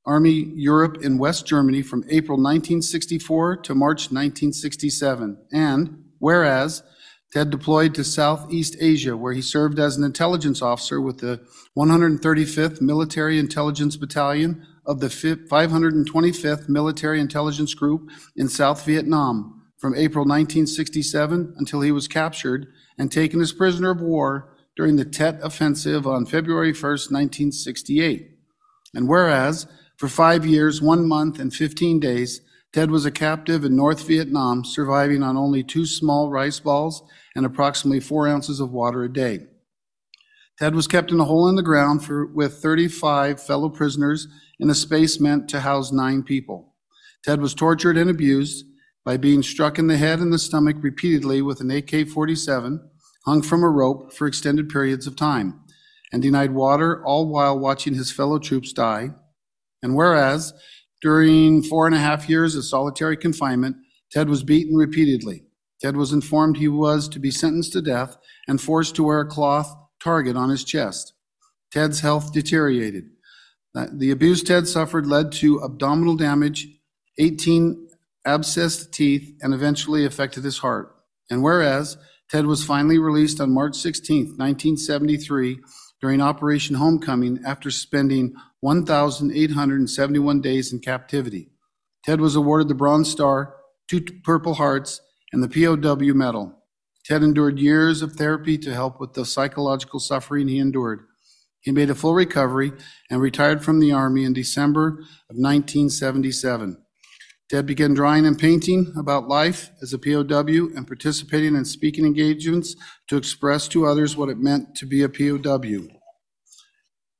Army 0.06 0.52
Europe 0.54 1.02
in 1.02 1.18
West 1.18 1.46
Germany 1.46 1.82
from 1.82 2.04
April 2.08 2.38
1964 2.38 3.56
to 3.58 3.74
March 3.74 4.12
1967. 4.12 5.36
And 5.52 6.04
whereas 6.20 6.84
Ted 7.32 7.50
deployed 7.50 7.94
to 7.94 8.04
Southeast 8.04 8.76
Asia, 8.80 9.16
where 9.16 9.32
he 9.32 9.42
served 9.42 9.80
as 9.80 9.96
an 9.96 10.04
intelligence 10.04 10.62
officer 10.62 11.00
with 11.00 11.18
the 11.18 11.40
135th 11.76 12.80
Military 12.80 13.38
Intelligence 13.38 13.96
Battalion 13.96 14.64
of 14.86 15.00
the 15.00 15.08
525th 15.08 16.68
Military 16.68 17.20
Intelligence 17.20 17.74
Group 17.74 18.08
in 18.36 18.48
South 18.48 18.86
Vietnam 18.86 19.64
from 19.76 19.94
April 19.94 20.24
1967 20.24 21.54
until 21.58 21.80
he 21.80 21.90
was 21.90 22.06
captured 22.06 22.68
and 22.96 23.10
taken 23.10 23.40
as 23.40 23.52
prisoner 23.52 23.90
of 23.90 24.00
war 24.00 24.56
during 24.76 24.96
the 24.96 25.04
Tet 25.04 25.40
Offensive 25.42 26.06
on 26.06 26.26
February 26.26 26.72
1, 26.72 26.80
1968. 26.80 28.30
And 28.94 29.08
whereas 29.08 29.66
for 29.96 30.08
five 30.08 30.44
years, 30.44 30.82
one 30.82 31.08
month, 31.08 31.38
and 31.38 31.52
15 31.52 32.00
days, 32.00 32.42
Ted 32.72 32.90
was 32.90 33.06
a 33.06 33.10
captive 33.10 33.64
in 33.64 33.74
North 33.74 34.06
Vietnam, 34.06 34.64
surviving 34.64 35.22
on 35.22 35.36
only 35.36 35.62
two 35.62 35.86
small 35.86 36.30
rice 36.30 36.60
balls 36.60 37.02
and 37.34 37.46
approximately 37.46 38.00
four 38.00 38.28
ounces 38.28 38.60
of 38.60 38.70
water 38.70 39.02
a 39.04 39.12
day. 39.12 39.46
Ted 40.58 40.74
was 40.74 40.86
kept 40.86 41.10
in 41.10 41.20
a 41.20 41.24
hole 41.24 41.48
in 41.48 41.54
the 41.54 41.62
ground 41.62 42.04
for, 42.04 42.26
with 42.26 42.58
35 42.58 43.42
fellow 43.42 43.68
prisoners 43.70 44.28
in 44.58 44.68
a 44.68 44.74
space 44.74 45.20
meant 45.20 45.48
to 45.48 45.60
house 45.60 45.92
nine 45.92 46.22
people. 46.22 46.74
Ted 47.24 47.40
was 47.40 47.54
tortured 47.54 47.96
and 47.96 48.10
abused 48.10 48.66
by 49.04 49.16
being 49.16 49.42
struck 49.42 49.78
in 49.78 49.86
the 49.86 49.96
head 49.96 50.18
and 50.18 50.32
the 50.32 50.38
stomach 50.38 50.76
repeatedly 50.80 51.40
with 51.40 51.60
an 51.60 51.70
AK 51.70 52.08
47, 52.08 52.80
hung 53.24 53.42
from 53.42 53.62
a 53.62 53.68
rope 53.68 54.12
for 54.12 54.26
extended 54.26 54.68
periods 54.68 55.06
of 55.06 55.16
time. 55.16 55.60
and 56.12 56.22
denied 56.22 56.52
water, 56.52 57.04
all 57.04 57.28
while 57.28 57.58
watching 57.58 57.94
his 57.94 58.12
fellow 58.12 58.38
troops 58.38 58.72
die. 58.72 59.10
And 59.86 59.94
whereas 59.94 60.52
during 61.00 61.62
four 61.62 61.86
and 61.86 61.94
a 61.94 62.00
half 62.00 62.28
years 62.28 62.56
of 62.56 62.64
solitary 62.64 63.16
confinement, 63.16 63.76
Ted 64.10 64.28
was 64.28 64.42
beaten 64.42 64.74
repeatedly. 64.74 65.44
Ted 65.80 65.96
was 65.96 66.12
informed 66.12 66.56
he 66.56 66.66
was 66.66 67.08
to 67.10 67.20
be 67.20 67.30
sentenced 67.30 67.72
to 67.74 67.82
death 67.82 68.16
and 68.48 68.60
forced 68.60 68.96
to 68.96 69.04
wear 69.04 69.20
a 69.20 69.28
cloth 69.28 69.72
target 70.02 70.34
on 70.34 70.48
his 70.50 70.64
chest. 70.64 71.12
Ted's 71.70 72.00
health 72.00 72.32
deteriorated. 72.32 73.10
The 73.74 74.10
abuse 74.10 74.42
Ted 74.42 74.66
suffered 74.66 75.06
led 75.06 75.30
to 75.34 75.62
abdominal 75.62 76.16
damage, 76.16 76.66
18 77.20 77.88
abscessed 78.26 78.90
teeth, 78.90 79.38
and 79.40 79.54
eventually 79.54 80.04
affected 80.04 80.42
his 80.42 80.58
heart. 80.58 80.96
And 81.30 81.44
whereas 81.44 81.96
Ted 82.28 82.46
was 82.46 82.64
finally 82.64 82.98
released 82.98 83.40
on 83.40 83.54
March 83.54 83.76
16, 83.76 84.34
1973, 84.36 85.60
during 86.00 86.20
Operation 86.20 86.74
Homecoming 86.74 87.38
after 87.46 87.70
spending 87.70 88.34
1,871 88.66 90.40
days 90.40 90.72
in 90.72 90.80
captivity. 90.80 91.48
Ted 92.04 92.20
was 92.20 92.34
awarded 92.34 92.66
the 92.66 92.74
Bronze 92.74 93.08
Star, 93.08 93.54
two 93.88 94.00
Purple 94.24 94.54
Hearts, 94.54 95.00
and 95.32 95.40
the 95.40 95.48
POW 95.48 96.12
Medal. 96.12 96.52
Ted 97.04 97.22
endured 97.22 97.60
years 97.60 98.02
of 98.02 98.14
therapy 98.14 98.58
to 98.58 98.74
help 98.74 98.98
with 98.98 99.12
the 99.12 99.24
psychological 99.24 100.00
suffering 100.00 100.48
he 100.48 100.58
endured. 100.58 101.06
He 101.60 101.70
made 101.70 101.90
a 101.90 101.94
full 101.94 102.14
recovery 102.14 102.72
and 103.08 103.20
retired 103.20 103.64
from 103.64 103.78
the 103.78 103.92
Army 103.92 104.24
in 104.24 104.32
December 104.32 104.88
of 105.30 105.36
1977. 105.36 106.76
Ted 107.48 107.66
began 107.66 107.94
drawing 107.94 108.26
and 108.26 108.36
painting 108.36 108.92
about 108.98 109.28
life 109.28 109.70
as 109.80 109.92
a 109.92 109.98
POW 109.98 110.74
and 110.74 110.88
participating 110.88 111.54
in 111.54 111.64
speaking 111.64 112.04
engagements 112.04 112.74
to 113.06 113.16
express 113.16 113.68
to 113.68 113.86
others 113.86 114.16
what 114.16 114.28
it 114.28 114.38
meant 114.38 114.74
to 114.74 114.86
be 114.86 115.04
a 115.04 115.08
POW. 115.08 115.95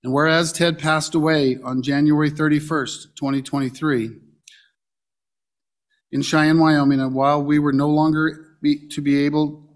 And 0.06 0.14
whereas 0.14 0.52
Ted 0.52 0.78
passed 0.78 1.16
away 1.16 1.58
on 1.64 1.82
January 1.82 2.30
31st, 2.30 3.16
2023, 3.16 4.12
in 6.12 6.22
Cheyenne, 6.22 6.60
Wyoming, 6.60 7.00
and 7.00 7.12
while 7.12 7.42
we 7.42 7.58
were 7.58 7.72
no 7.72 7.88
longer 7.88 8.54
be, 8.62 8.86
to 8.90 9.00
be 9.00 9.24
able 9.24 9.68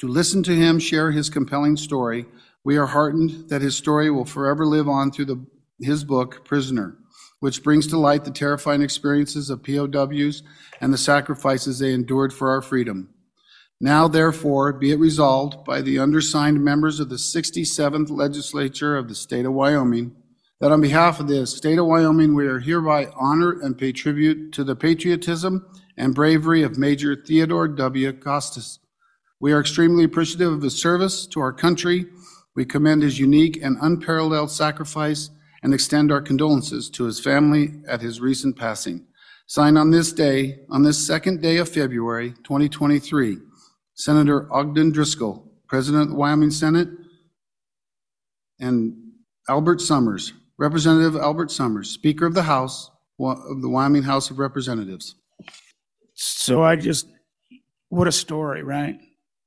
to 0.00 0.08
listen 0.08 0.42
to 0.42 0.56
him 0.56 0.80
share 0.80 1.12
his 1.12 1.30
compelling 1.30 1.76
story, 1.76 2.26
we 2.64 2.76
are 2.76 2.86
heartened 2.86 3.48
that 3.48 3.62
his 3.62 3.76
story 3.76 4.10
will 4.10 4.24
forever 4.24 4.66
live 4.66 4.88
on 4.88 5.12
through 5.12 5.26
the, 5.26 5.46
his 5.78 6.02
book, 6.02 6.44
Prisoner 6.44 6.98
which 7.38 7.62
brings 7.62 7.86
to 7.86 7.98
light 7.98 8.24
the 8.24 8.30
terrifying 8.30 8.82
experiences 8.82 9.50
of 9.50 9.62
POWs 9.62 10.42
and 10.80 10.92
the 10.92 10.98
sacrifices 10.98 11.78
they 11.78 11.92
endured 11.92 12.32
for 12.32 12.50
our 12.50 12.62
freedom. 12.62 13.10
Now, 13.80 14.08
therefore, 14.08 14.72
be 14.72 14.90
it 14.90 14.98
resolved 14.98 15.64
by 15.64 15.82
the 15.82 15.98
undersigned 15.98 16.64
members 16.64 16.98
of 16.98 17.10
the 17.10 17.16
67th 17.16 18.10
Legislature 18.10 18.96
of 18.96 19.08
the 19.08 19.14
State 19.14 19.44
of 19.44 19.52
Wyoming 19.52 20.16
that 20.60 20.72
on 20.72 20.80
behalf 20.80 21.20
of 21.20 21.28
the 21.28 21.46
State 21.46 21.78
of 21.78 21.86
Wyoming, 21.86 22.34
we 22.34 22.46
are 22.46 22.58
hereby 22.58 23.08
honor 23.14 23.60
and 23.60 23.76
pay 23.76 23.92
tribute 23.92 24.52
to 24.52 24.64
the 24.64 24.74
patriotism 24.74 25.66
and 25.98 26.14
bravery 26.14 26.62
of 26.62 26.78
Major 26.78 27.14
Theodore 27.14 27.68
W. 27.68 28.12
Gostas. 28.12 28.78
We 29.40 29.52
are 29.52 29.60
extremely 29.60 30.04
appreciative 30.04 30.54
of 30.54 30.62
his 30.62 30.80
service 30.80 31.26
to 31.26 31.40
our 31.40 31.52
country. 31.52 32.06
We 32.54 32.64
commend 32.64 33.02
his 33.02 33.18
unique 33.18 33.62
and 33.62 33.76
unparalleled 33.82 34.50
sacrifice 34.50 35.28
and 35.62 35.74
extend 35.74 36.10
our 36.10 36.22
condolences 36.22 36.88
to 36.90 37.04
his 37.04 37.20
family 37.20 37.74
at 37.86 38.00
his 38.00 38.22
recent 38.22 38.56
passing. 38.56 39.06
Signed 39.46 39.76
on 39.76 39.90
this 39.90 40.12
day, 40.12 40.60
on 40.70 40.82
this 40.82 41.06
second 41.06 41.42
day 41.42 41.58
of 41.58 41.68
February 41.68 42.30
2023, 42.44 43.36
Senator 43.96 44.46
Ogden 44.52 44.92
Driskill, 44.92 45.42
President 45.66 46.04
of 46.04 46.08
the 46.10 46.14
Wyoming 46.14 46.50
Senate, 46.50 46.88
and 48.60 48.94
Albert 49.48 49.80
Sommers, 49.80 50.32
Representative 50.58 51.16
Albert 51.16 51.50
Sommers, 51.50 51.90
Speaker 51.90 52.26
of 52.26 52.34
the 52.34 52.44
House 52.44 52.90
of 53.18 53.62
the 53.62 53.68
Wyoming 53.68 54.04
House 54.04 54.30
of 54.30 54.38
Representatives. 54.38 55.16
So 56.14 56.62
I 56.62 56.76
just, 56.76 57.08
what 57.88 58.06
a 58.06 58.12
story, 58.12 58.62
right? 58.62 59.00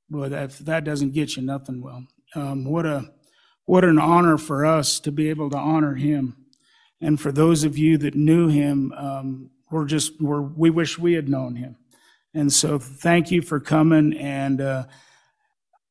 Well, 0.10 0.30
that, 0.30 0.52
that 0.60 0.84
doesn't 0.84 1.14
get 1.14 1.36
you 1.36 1.44
nothing, 1.44 1.82
well, 1.82 2.04
um, 2.36 2.66
what 2.66 2.86
a 2.86 3.12
what 3.66 3.86
an 3.86 4.00
honor 4.00 4.36
for 4.40 4.66
us 4.66 5.00
to 5.00 5.12
be 5.12 5.30
able 5.30 5.48
to 5.52 5.58
honor 5.58 5.94
him. 5.94 6.36
And 7.02 7.22
for 7.22 7.32
those 7.32 7.64
of 7.64 7.78
you 7.78 8.00
that 8.00 8.16
knew 8.16 8.48
him, 8.48 8.92
um, 8.98 9.52
we're 9.70 9.86
just, 9.86 10.20
we're, 10.20 10.42
we 10.42 10.72
wish 10.72 10.98
we 10.98 11.14
had 11.14 11.30
known 11.30 11.56
him. 11.56 11.76
And 12.34 12.52
so 12.52 12.78
thank 12.80 13.32
you 13.32 13.42
for 13.42 13.60
coming. 13.60 14.16
And, 14.18 14.62
uh, 14.62 14.86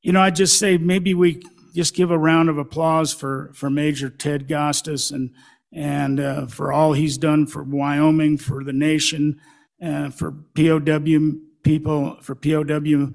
you 0.02 0.12
know, 0.12 0.20
I 0.20 0.30
just 0.30 0.58
say 0.58 0.78
maybe 0.78 1.14
we 1.14 1.42
just 1.74 1.94
give 1.94 2.10
a 2.10 2.18
round 2.18 2.48
of 2.48 2.58
applause 2.58 3.12
for, 3.12 3.50
for 3.54 3.70
Major 3.70 4.08
Ted 4.08 4.48
Gostas 4.48 5.12
and, 5.12 5.30
and 5.72 6.20
uh, 6.20 6.46
for 6.46 6.72
all 6.72 6.92
he's 6.92 7.18
done 7.18 7.46
for 7.46 7.62
Wyoming, 7.62 8.38
for 8.38 8.64
the 8.64 8.72
nation, 8.72 9.40
uh, 9.82 10.10
for 10.10 10.32
POW 10.54 11.38
people, 11.62 12.16
for 12.22 12.34
POW 12.34 13.12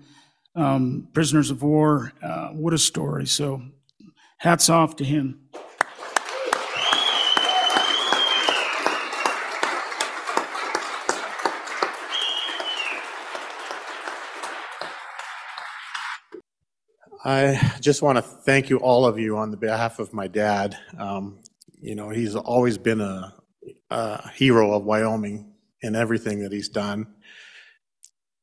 um, 0.55 1.07
prisoners 1.13 1.49
of 1.49 1.63
war. 1.63 2.13
Uh, 2.21 2.49
what 2.49 2.73
a 2.73 2.77
story. 2.77 3.25
So 3.25 3.62
Hats 4.43 4.69
off 4.69 4.97
to 4.97 5.05
him. 5.05 5.39
I 17.25 17.77
just 17.79 18.01
want 18.01 18.17
to 18.17 18.21
thank 18.21 18.69
you, 18.69 18.79
all 18.79 19.05
of 19.05 19.17
you, 19.17 19.38
on 19.38 19.49
the 19.49 19.55
behalf 19.55 19.99
of 19.99 20.13
my 20.13 20.27
dad. 20.27 20.77
Um, 20.97 21.39
you 21.79 21.95
know, 21.95 22.09
he's 22.09 22.36
always 22.36 22.77
been 22.77 22.99
a, 22.99 23.33
a 23.89 24.29
hero 24.31 24.73
of 24.73 24.83
Wyoming 24.83 25.53
in 25.81 25.95
everything 25.95 26.39
that 26.43 26.51
he's 26.51 26.67
done. 26.67 27.07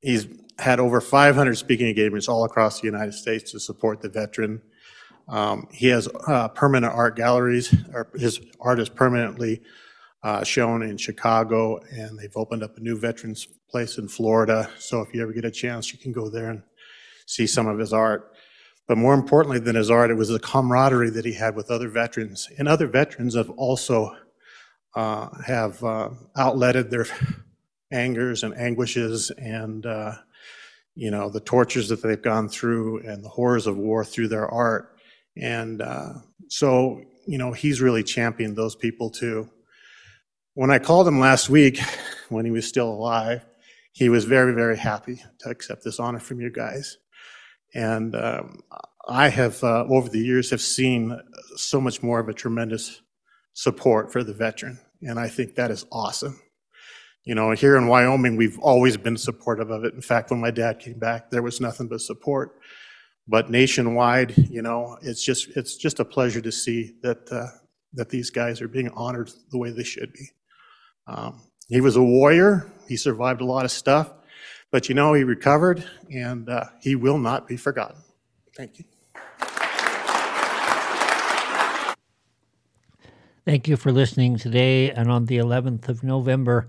He's 0.01 0.27
had 0.59 0.81
over 0.81 1.03
500 1.03 1.59
speaking 1.59 1.89
engagements 1.89 2.27
all 2.27 2.45
across 2.45 2.81
the 2.81 2.87
United 2.87 3.13
States 3.13 3.53
to 3.53 3.61
support 3.61 4.01
the 4.01 4.09
veteran. 4.09 4.63
Um, 5.29 5.69
he 5.71 5.89
has 5.89 6.09
uh, 6.27 6.49
permanent 6.49 6.95
art 6.95 7.17
galleries, 7.17 7.75
his 8.15 8.41
art 8.61 8.81
is 8.81 8.89
permanently 8.89 9.61
uh, 10.23 10.43
shown 10.43 10.83
in 10.83 10.97
Chicago, 10.97 11.81
and 11.93 12.19
they've 12.19 12.37
opened 12.37 12.63
up 12.63 12.79
a 12.79 12.81
new 12.81 12.99
veterans 12.99 13.47
place 13.71 13.99
in 13.99 14.09
Florida. 14.09 14.71
So 14.79 15.03
if 15.03 15.13
you 15.13 15.23
ever 15.23 15.33
get 15.33 15.45
a 15.45 15.51
chance, 15.51 15.93
you 15.93 15.99
can 15.99 16.13
go 16.13 16.31
there 16.31 16.49
and 16.49 16.63
see 17.27 17.47
some 17.47 17.67
of 17.67 17.79
his 17.79 17.93
art. 17.93 18.33
But 18.91 18.99
more 18.99 19.15
importantly 19.15 19.61
than 19.61 19.77
his 19.77 19.89
art, 19.89 20.11
it 20.11 20.15
was 20.15 20.31
the 20.31 20.41
camaraderie 20.41 21.11
that 21.11 21.25
he 21.25 21.33
had 21.33 21.55
with 21.55 21.71
other 21.71 21.89
veterans. 21.89 22.49
And 22.59 22.67
other 22.67 22.89
veterans 22.89 23.37
have 23.37 23.49
also 23.51 24.17
uh, 24.97 25.29
have 25.47 25.83
uh, 25.85 26.11
outletted 26.37 26.91
their 26.91 27.07
angers 27.93 28.43
and 28.43 28.53
anguishes 28.57 29.31
and 29.39 29.87
uh, 29.87 30.15
you 30.97 31.13
know 31.13 31.31
the 31.31 31.39
tortures 31.39 31.89
that 31.91 32.03
they've 32.03 32.21
gone 32.21 32.49
through 32.49 32.99
and 33.07 33.25
the 33.25 33.29
horrors 33.29 33.69
of 33.69 33.77
war 33.77 34.05
through 34.05 34.27
their 34.27 34.49
art 34.49 34.97
and 35.37 35.83
uh, 35.83 36.15
so, 36.49 37.03
you 37.27 37.39
know, 37.39 37.53
he's 37.53 37.81
really 37.81 38.03
championed 38.03 38.57
those 38.57 38.75
people 38.75 39.11
too. 39.11 39.49
When 40.55 40.71
I 40.71 40.79
called 40.79 41.07
him 41.07 41.21
last 41.21 41.49
week, 41.49 41.79
when 42.29 42.45
he 42.45 42.51
was 42.51 42.67
still 42.67 42.89
alive, 42.91 43.47
he 43.93 44.09
was 44.09 44.25
very, 44.25 44.53
very 44.53 44.77
happy 44.77 45.23
to 45.41 45.49
accept 45.49 45.85
this 45.85 46.01
honor 46.01 46.19
from 46.19 46.41
you 46.41 46.51
guys. 46.51 46.99
And 47.75 48.15
um, 48.15 48.63
I 49.09 49.29
have, 49.29 49.63
uh, 49.63 49.85
over 49.89 50.09
the 50.09 50.19
years, 50.19 50.51
have 50.51 50.61
seen 50.61 51.19
so 51.57 51.81
much 51.81 52.03
more 52.03 52.21
of 52.21 52.29
a 52.29 52.35
tremendous 52.35 53.03
support 53.55 54.13
for 54.13 54.25
the 54.25 54.35
veteran. 54.35 54.79
And 55.03 55.19
I 55.19 55.29
think 55.29 55.55
that 55.55 55.71
is 55.71 55.87
awesome. 55.93 56.41
You 57.25 57.35
know, 57.35 57.53
here 57.53 57.77
in 57.77 57.87
Wyoming, 57.87 58.37
we've 58.37 58.59
always 58.59 58.97
been 58.97 59.17
supportive 59.17 59.71
of 59.71 59.85
it. 59.85 59.95
In 59.95 60.01
fact, 60.01 60.31
when 60.31 60.41
my 60.41 60.51
dad 60.51 60.79
came 60.79 60.99
back, 60.99 61.31
there 61.31 61.43
was 61.43 61.61
nothing 61.61 61.87
but 61.87 62.01
support 62.01 62.57
but 63.31 63.49
nationwide, 63.49 64.37
you 64.51 64.61
know, 64.61 64.99
it's 65.03 65.25
just 65.25 65.57
it's 65.57 65.77
just 65.77 66.01
a 66.01 66.05
pleasure 66.05 66.41
to 66.41 66.51
see 66.51 66.97
that 67.03 67.31
uh, 67.31 67.47
that 67.93 68.11
these 68.11 68.29
guys 68.29 68.61
are 68.61 68.69
being 68.69 68.91
honored 68.91 69.31
the 69.53 69.59
way 69.59 69.71
they 69.71 69.85
should 69.85 70.13
be. 70.13 70.29
Um, 71.07 71.41
he 71.69 71.81
was 71.81 71.95
a 71.95 72.03
warrior. 72.03 72.71
He 72.89 72.97
survived 72.97 73.41
a 73.41 73.45
lot 73.45 73.65
of 73.65 73.71
stuff, 73.71 74.13
but 74.71 74.89
you 74.89 74.95
know, 74.95 75.15
he 75.15 75.25
recovered, 75.25 75.85
and 76.13 76.49
uh, 76.49 76.67
he 76.81 76.95
will 76.95 77.19
not 77.19 77.49
be 77.49 77.57
forgotten. 77.57 78.03
Thank 78.57 78.79
you. 78.79 78.85
Thank 83.45 83.67
you 83.67 83.77
for 83.77 83.91
listening 83.91 84.37
today. 84.37 84.91
And 84.91 85.11
on 85.11 85.27
the 85.27 85.39
11th 85.39 85.89
of 85.89 86.05
November, 86.05 86.69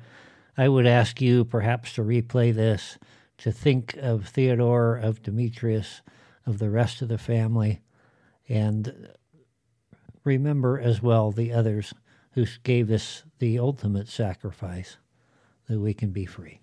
I 0.57 0.67
would 0.67 0.87
ask 0.87 1.21
you 1.21 1.45
perhaps 1.45 1.93
to 1.93 2.01
replay 2.01 2.53
this, 2.53 2.97
to 3.39 3.51
think 3.51 3.95
of 3.97 4.29
Theodore, 4.29 4.95
of 4.95 5.21
Demetrius, 5.21 6.01
of 6.45 6.59
the 6.59 6.69
rest 6.69 7.01
of 7.01 7.09
the 7.09 7.17
family. 7.17 7.81
And 8.49 9.09
remember 10.23 10.79
as 10.79 11.01
well 11.01 11.31
the 11.31 11.51
others 11.51 11.93
who 12.31 12.45
gave 12.63 12.89
us 12.89 13.23
the 13.39 13.59
ultimate 13.59 14.07
sacrifice 14.07 14.97
that 15.67 15.79
we 15.79 15.93
can 15.93 16.11
be 16.11 16.25
free. 16.25 16.61